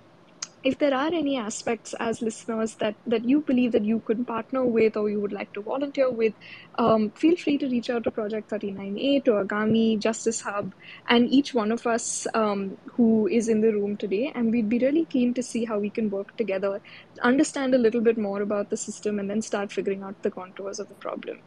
if 0.64 0.78
there 0.78 0.94
are 0.94 1.08
any 1.08 1.38
aspects 1.38 1.96
as 2.00 2.22
listeners 2.22 2.76
that, 2.76 2.96
that 3.08 3.26
you 3.26 3.42
believe 3.42 3.72
that 3.72 3.84
you 3.84 4.00
could 4.06 4.28
partner 4.28 4.64
with 4.64 4.96
or 4.96 5.10
you 5.10 5.20
would 5.20 5.32
like 5.32 5.52
to 5.54 5.62
volunteer 5.62 6.10
with, 6.10 6.34
um, 6.78 7.10
feel 7.12 7.36
free 7.36 7.58
to 7.58 7.68
reach 7.68 7.90
out 7.90 8.04
to 8.04 8.12
Project 8.12 8.50
39A, 8.52 9.26
to 9.26 9.32
Agami, 9.32 9.98
Justice 9.98 10.42
Hub, 10.42 10.74
and 11.08 11.28
each 11.30 11.54
one 11.54 11.72
of 11.72 11.88
us 11.88 12.28
um, 12.36 12.78
who 12.86 13.28
is 13.28 13.50
in 13.50 13.62
the 13.62 13.74
room 13.74 13.98
today. 13.98 14.32
And 14.36 14.52
we'd 14.52 14.70
be 14.70 14.78
really 14.78 15.06
keen 15.06 15.34
to 15.34 15.42
see 15.42 15.66
how 15.66 15.80
we 15.80 15.90
can 15.90 16.12
work 16.12 16.38
together, 16.38 16.80
understand 17.24 17.74
a 17.74 17.80
little 17.80 18.02
bit 18.02 18.18
more 18.18 18.42
about 18.42 18.70
the 18.70 18.78
system, 18.78 19.18
and 19.18 19.30
then 19.30 19.42
start 19.42 19.72
figuring 19.72 20.04
out 20.04 20.22
the 20.22 20.32
contours 20.32 20.80
of 20.80 20.90
the 20.90 20.96
problem. 20.96 21.40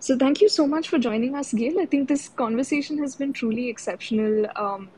So 0.00 0.18
thank 0.18 0.40
you 0.42 0.48
so 0.48 0.66
much 0.66 0.88
for 0.88 0.98
joining 0.98 1.34
us, 1.34 1.52
Gail. 1.52 1.80
I 1.80 1.86
think 1.86 2.08
this 2.08 2.28
conversation 2.28 2.98
has 2.98 3.14
been 3.16 3.32
truly 3.32 3.68
exceptional. 3.70 4.46
Um, 4.56 4.90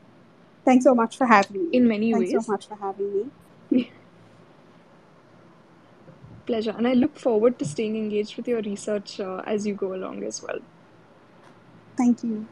Thanks 0.67 0.85
so 0.85 0.95
much 0.95 1.17
for 1.17 1.27
having 1.27 1.71
me. 1.71 1.79
In 1.79 1.89
many 1.89 2.13
Thanks 2.13 2.31
ways. 2.31 2.33
so 2.33 2.43
much 2.47 2.67
for 2.67 2.77
having 2.77 3.13
me. 3.15 3.31
Pleasure. 6.47 6.75
And 6.77 6.87
I 6.87 6.93
look 6.93 7.19
forward 7.19 7.59
to 7.59 7.65
staying 7.65 7.95
engaged 7.97 8.37
with 8.37 8.47
your 8.47 8.61
research 8.61 9.19
uh, 9.19 9.43
as 9.47 9.67
you 9.67 9.75
go 9.75 9.93
along 9.95 10.23
as 10.23 10.41
well. 10.41 10.59
Thank 11.97 12.23
you. 12.23 12.47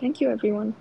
Thank 0.00 0.20
you, 0.20 0.30
everyone. 0.30 0.76